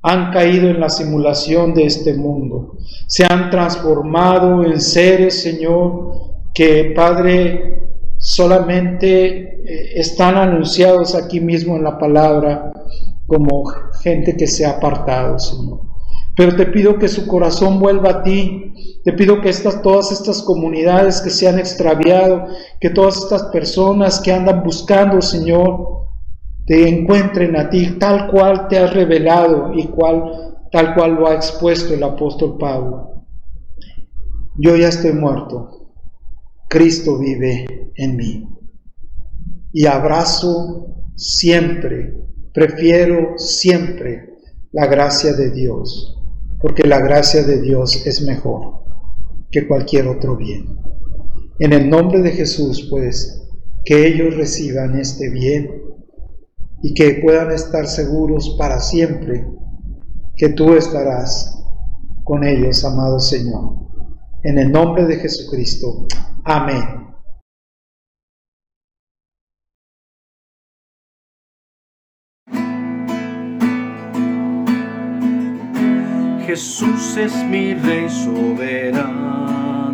Han 0.02 0.32
caído 0.32 0.70
en 0.70 0.80
la 0.80 0.90
simulación 0.90 1.74
de 1.74 1.86
este 1.86 2.14
mundo, 2.14 2.78
se 3.08 3.26
han 3.26 3.50
transformado 3.50 4.64
en 4.64 4.80
seres, 4.80 5.42
Señor, 5.42 6.14
que, 6.54 6.94
Padre, 6.96 7.82
solamente 8.18 9.62
eh, 9.66 9.92
están 9.96 10.38
anunciados 10.38 11.16
aquí 11.16 11.40
mismo 11.40 11.76
en 11.76 11.84
la 11.84 11.98
palabra 11.98 12.72
como 13.28 13.66
gente 14.02 14.36
que 14.36 14.48
se 14.48 14.66
ha 14.66 14.72
apartado, 14.72 15.38
Señor. 15.38 15.89
Pero 16.40 16.56
te 16.56 16.68
pido 16.68 16.98
que 16.98 17.10
su 17.10 17.28
corazón 17.28 17.82
vuelva 17.82 18.12
a 18.12 18.24
ti. 18.24 18.72
Te 19.04 19.12
pido 19.12 19.42
que 19.42 19.50
estas, 19.50 19.82
todas 19.82 20.14
estas 20.14 20.42
comunidades 20.42 21.20
que 21.20 21.30
se 21.30 21.50
han 21.50 21.60
extraviado, 21.60 22.48
que 22.80 22.90
todas 22.92 23.18
estas 23.18 23.44
personas 23.52 24.22
que 24.22 24.32
andan 24.32 24.64
buscando, 24.64 25.22
Señor, 25.22 26.06
te 26.66 26.88
encuentren 26.88 27.58
a 27.58 27.70
ti 27.70 27.98
tal 28.00 28.32
cual 28.32 28.70
te 28.70 28.78
has 28.78 28.94
revelado 28.94 29.74
y 29.74 29.88
cual, 29.88 30.56
tal 30.72 30.96
cual 30.96 31.16
lo 31.16 31.28
ha 31.28 31.36
expuesto 31.36 31.94
el 31.94 32.04
apóstol 32.04 32.58
Pablo. 32.58 33.26
Yo 34.56 34.78
ya 34.78 34.88
estoy 34.88 35.12
muerto. 35.12 35.92
Cristo 36.70 37.20
vive 37.20 37.92
en 37.96 38.16
mí. 38.16 38.48
y 39.74 39.88
abrazo 39.88 40.88
siempre, 41.18 42.16
prefiero 42.54 43.38
siempre 43.38 44.38
la 44.72 44.88
gracia 44.88 45.34
de 45.34 45.52
Dios, 45.52 46.19
porque 46.60 46.84
la 46.88 47.00
gracia 47.00 47.44
de 47.44 47.62
Dios 47.62 48.06
es 48.06 48.22
mejor 48.22 48.84
que 49.52 49.68
cualquier 49.68 50.08
otro 50.08 50.36
bien. 50.36 50.78
En 51.60 51.74
el 51.74 51.90
nombre 51.90 52.22
de 52.22 52.32
Jesús, 52.32 52.88
pues, 52.90 53.48
que 53.84 54.08
ellos 54.08 54.36
reciban 54.36 55.00
este 55.00 55.30
bien 55.30 55.82
y 56.82 56.94
que 56.94 57.20
puedan 57.24 57.52
estar 57.52 57.88
seguros 57.88 58.56
para 58.58 58.80
siempre 58.80 59.46
que 60.36 60.50
tú 60.50 60.74
estarás 60.74 61.64
con 62.24 62.44
ellos, 62.44 62.86
amado 62.86 63.20
Señor. 63.20 63.74
En 64.44 64.58
el 64.58 64.72
nombre 64.72 65.06
de 65.06 65.18
Jesucristo. 65.18 66.08
Amén. 66.46 67.09
Jesús 76.50 77.16
es 77.16 77.36
mi 77.44 77.76
rey 77.76 78.10
soberano, 78.10 79.94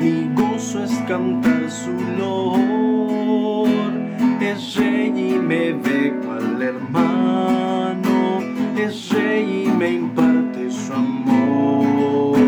mi 0.00 0.30
gozo 0.34 0.82
es 0.82 0.92
cantar 1.06 1.70
su 1.70 1.92
loor, 2.16 3.68
es 4.40 4.76
rey 4.76 5.08
y 5.08 5.38
me 5.38 5.74
ve 5.74 6.14
cual 6.24 6.62
hermano, 6.62 8.40
es 8.78 9.10
rey 9.10 9.66
y 9.66 9.70
me 9.70 9.90
imparte 9.92 10.70
su 10.70 10.94
amor, 10.94 12.38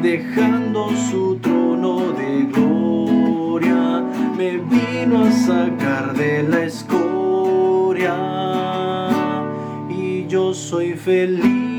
dejando 0.00 0.88
su 1.10 1.36
trono 1.42 2.12
de 2.12 2.44
gloria, 2.50 4.02
me 4.38 4.56
vino 4.56 5.24
a 5.26 5.30
sacar 5.30 6.14
de 6.14 6.42
la 6.44 6.62
escoria. 6.62 8.16
Y 9.90 10.26
yo 10.28 10.54
soy 10.54 10.94
feliz 10.94 11.73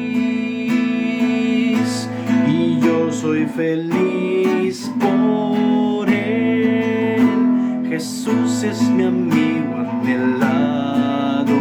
soy 3.26 3.46
feliz 3.46 4.92
por 5.00 6.10
él. 6.10 7.86
Jesús 7.90 8.64
es 8.64 8.82
mi 8.90 9.04
amigo 9.04 9.78
anhelado 9.78 11.56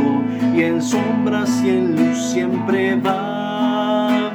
y 0.55 0.63
en 0.63 0.83
sombras 0.83 1.63
y 1.65 1.71
en 1.71 1.97
luz 1.97 2.19
siempre 2.33 2.97
va, 2.97 4.31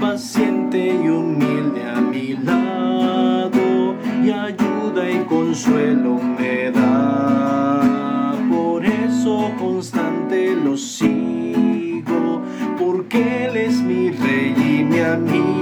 paciente 0.00 0.94
y 1.02 1.08
humilde 1.08 1.82
a 1.88 2.00
mi 2.00 2.34
lado 2.34 3.94
y 4.22 4.30
ayuda 4.30 5.10
y 5.10 5.24
consuelo 5.24 6.20
me 6.38 6.70
da. 6.70 8.34
Por 8.50 8.84
eso 8.84 9.50
constante 9.58 10.54
lo 10.54 10.76
sigo, 10.76 12.42
porque 12.78 13.46
Él 13.46 13.56
es 13.56 13.80
mi 13.80 14.10
rey 14.10 14.54
y 14.56 14.84
mi 14.84 14.98
amigo. 15.00 15.53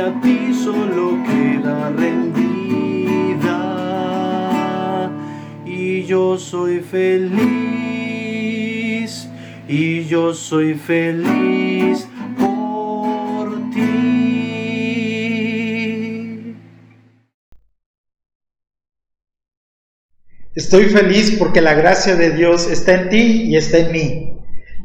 A 0.00 0.20
ti 0.20 0.52
solo 0.54 1.22
queda 1.24 1.90
rendir 1.90 2.40
yo 6.10 6.36
soy 6.36 6.80
feliz 6.80 7.40
y 9.68 10.04
yo 10.06 10.34
soy 10.34 10.74
feliz 10.74 12.08
por 12.36 13.70
ti. 13.70 13.80
Estoy 20.56 20.86
feliz 20.86 21.36
porque 21.38 21.60
la 21.60 21.74
gracia 21.74 22.16
de 22.16 22.30
Dios 22.32 22.68
está 22.68 23.02
en 23.02 23.08
ti 23.08 23.42
y 23.44 23.56
está 23.56 23.78
en 23.78 23.92
mí. 23.92 24.29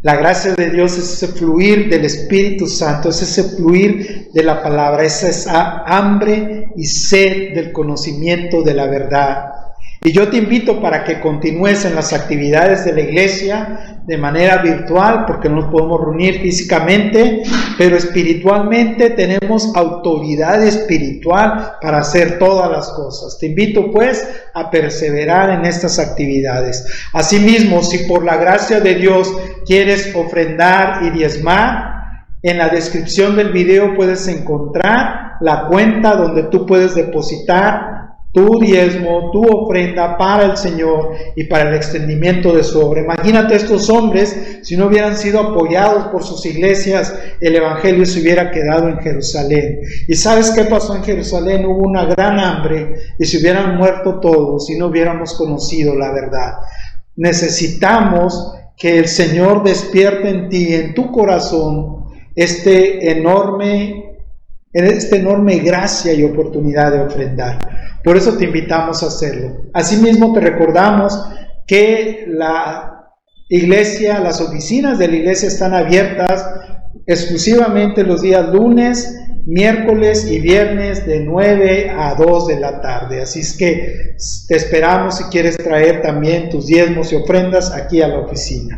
La 0.05 0.17
gracia 0.17 0.53
de 0.53 0.69
Dios 0.69 0.99
es 0.99 1.13
ese 1.13 1.29
fluir 1.29 1.89
del 1.89 2.05
Espíritu 2.05 2.67
Santo, 2.67 3.09
es 3.09 3.23
ese 3.23 3.55
fluir 3.55 4.29
de 4.31 4.43
la 4.43 4.61
palabra, 4.61 5.03
es 5.03 5.47
hambre 5.47 6.69
y 6.75 6.85
sed 6.85 7.55
del 7.55 7.71
conocimiento 7.71 8.61
de 8.61 8.75
la 8.75 8.85
verdad. 8.85 9.64
Y 10.05 10.11
yo 10.11 10.29
te 10.29 10.37
invito 10.37 10.79
para 10.79 11.03
que 11.03 11.19
continúes 11.19 11.83
en 11.83 11.95
las 11.95 12.13
actividades 12.13 12.85
de 12.85 12.93
la 12.93 13.01
iglesia 13.01 13.99
de 14.05 14.19
manera 14.19 14.57
virtual, 14.57 15.25
porque 15.25 15.49
no 15.49 15.55
nos 15.55 15.71
podemos 15.71 15.99
reunir 15.99 16.41
físicamente, 16.41 17.41
pero 17.75 17.97
espiritualmente 17.97 19.09
tenemos 19.09 19.75
autoridad 19.75 20.63
espiritual 20.63 21.77
para 21.81 21.97
hacer 21.97 22.37
todas 22.37 22.69
las 22.69 22.89
cosas. 22.91 23.39
Te 23.39 23.47
invito 23.47 23.89
pues 23.89 24.29
a 24.53 24.69
perseverar 24.69 25.49
en 25.49 25.65
estas 25.65 25.97
actividades. 25.97 26.85
Asimismo, 27.11 27.81
si 27.81 28.07
por 28.07 28.23
la 28.23 28.37
gracia 28.37 28.79
de 28.79 28.93
Dios 28.93 29.35
quieres 29.65 30.15
ofrendar 30.15 31.03
y 31.03 31.09
diezmar, 31.09 31.95
en 32.43 32.59
la 32.59 32.69
descripción 32.69 33.35
del 33.35 33.51
video 33.51 33.95
puedes 33.95 34.27
encontrar 34.27 35.31
la 35.41 35.65
cuenta 35.65 36.15
donde 36.15 36.43
tú 36.43 36.67
puedes 36.67 36.93
depositar 36.93 38.04
tu 38.35 38.59
diezmo, 38.59 39.31
tu 39.31 39.45
ofrenda 39.45 40.17
para 40.17 40.43
el 40.43 40.57
Señor 40.57 41.13
y 41.37 41.45
para 41.45 41.69
el 41.69 41.75
extendimiento 41.75 42.53
de 42.53 42.65
su 42.65 42.81
obra. 42.81 43.01
Imagínate 43.01 43.55
estos 43.55 43.89
hombres, 43.89 44.59
si 44.61 44.75
no 44.75 44.87
hubieran 44.87 45.15
sido 45.15 45.39
apoyados 45.39 46.07
por 46.07 46.21
sus 46.21 46.45
iglesias, 46.45 47.15
el 47.39 47.55
Evangelio 47.55 48.05
se 48.05 48.19
hubiera 48.19 48.51
quedado 48.51 48.89
en 48.89 48.99
Jerusalén. 48.99 49.79
¿Y 50.09 50.15
sabes 50.15 50.51
qué 50.51 50.65
pasó 50.65 50.97
en 50.97 51.05
Jerusalén? 51.05 51.65
Hubo 51.65 51.87
una 51.87 52.03
gran 52.07 52.37
hambre 52.37 52.95
y 53.17 53.23
se 53.23 53.37
hubieran 53.37 53.77
muerto 53.77 54.19
todos 54.19 54.65
si 54.65 54.77
no 54.77 54.87
hubiéramos 54.87 55.33
conocido 55.35 55.95
la 55.95 56.11
verdad. 56.11 56.55
Necesitamos 57.15 58.53
que 58.75 58.99
el 58.99 59.07
Señor 59.07 59.63
despierte 59.63 60.29
en 60.29 60.49
ti, 60.49 60.73
en 60.73 60.93
tu 60.93 61.09
corazón, 61.09 62.07
este 62.35 63.11
enorme, 63.11 64.14
esta 64.83 65.15
enorme 65.15 65.59
gracia 65.59 66.13
y 66.13 66.23
oportunidad 66.23 66.91
de 66.91 66.99
ofrendar. 66.99 67.59
Por 68.03 68.17
eso 68.17 68.37
te 68.37 68.43
invitamos 68.43 69.01
a 69.01 69.07
hacerlo. 69.07 69.69
Asimismo, 69.73 70.33
te 70.33 70.41
recordamos 70.41 71.17
que 71.65 72.25
la 72.27 73.09
iglesia, 73.49 74.19
las 74.19 74.41
oficinas 74.41 74.99
de 74.99 75.07
la 75.07 75.15
iglesia 75.15 75.47
están 75.47 75.73
abiertas 75.73 76.45
exclusivamente 77.07 78.03
los 78.03 78.21
días 78.21 78.49
lunes, 78.49 79.15
miércoles 79.45 80.29
y 80.29 80.39
viernes 80.39 81.05
de 81.05 81.19
9 81.21 81.91
a 81.91 82.15
2 82.15 82.47
de 82.47 82.59
la 82.59 82.81
tarde. 82.81 83.21
Así 83.21 83.41
es 83.41 83.55
que 83.55 84.15
te 84.47 84.55
esperamos 84.55 85.17
si 85.17 85.23
quieres 85.25 85.57
traer 85.57 86.01
también 86.01 86.49
tus 86.49 86.67
diezmos 86.67 87.13
y 87.13 87.15
ofrendas 87.15 87.71
aquí 87.71 88.01
a 88.01 88.07
la 88.07 88.19
oficina. 88.19 88.75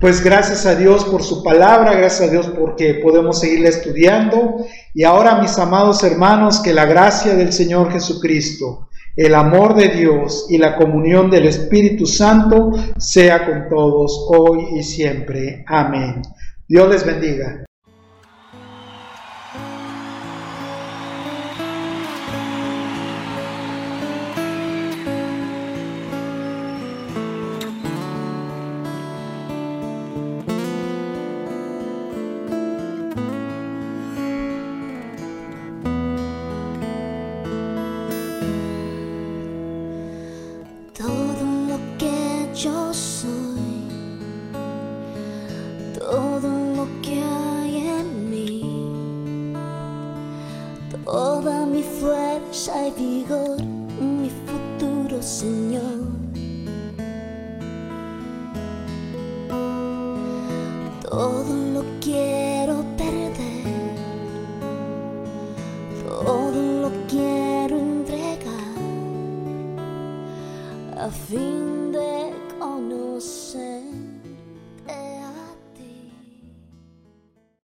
Pues 0.00 0.24
gracias 0.24 0.64
a 0.64 0.74
Dios 0.74 1.04
por 1.04 1.22
su 1.22 1.42
palabra, 1.42 1.92
gracias 1.92 2.26
a 2.26 2.32
Dios 2.32 2.50
porque 2.58 2.94
podemos 2.94 3.38
seguirle 3.38 3.68
estudiando. 3.68 4.64
Y 4.94 5.04
ahora, 5.04 5.42
mis 5.42 5.58
amados 5.58 6.02
hermanos, 6.02 6.60
que 6.60 6.72
la 6.72 6.86
gracia 6.86 7.34
del 7.34 7.52
Señor 7.52 7.92
Jesucristo, 7.92 8.88
el 9.14 9.34
amor 9.34 9.74
de 9.74 9.88
Dios 9.88 10.46
y 10.48 10.56
la 10.56 10.76
comunión 10.76 11.30
del 11.30 11.46
Espíritu 11.46 12.06
Santo 12.06 12.72
sea 12.96 13.44
con 13.44 13.68
todos 13.68 14.26
hoy 14.28 14.78
y 14.78 14.82
siempre. 14.82 15.64
Amén. 15.68 16.22
Dios 16.66 16.88
les 16.88 17.04
bendiga. 17.04 17.64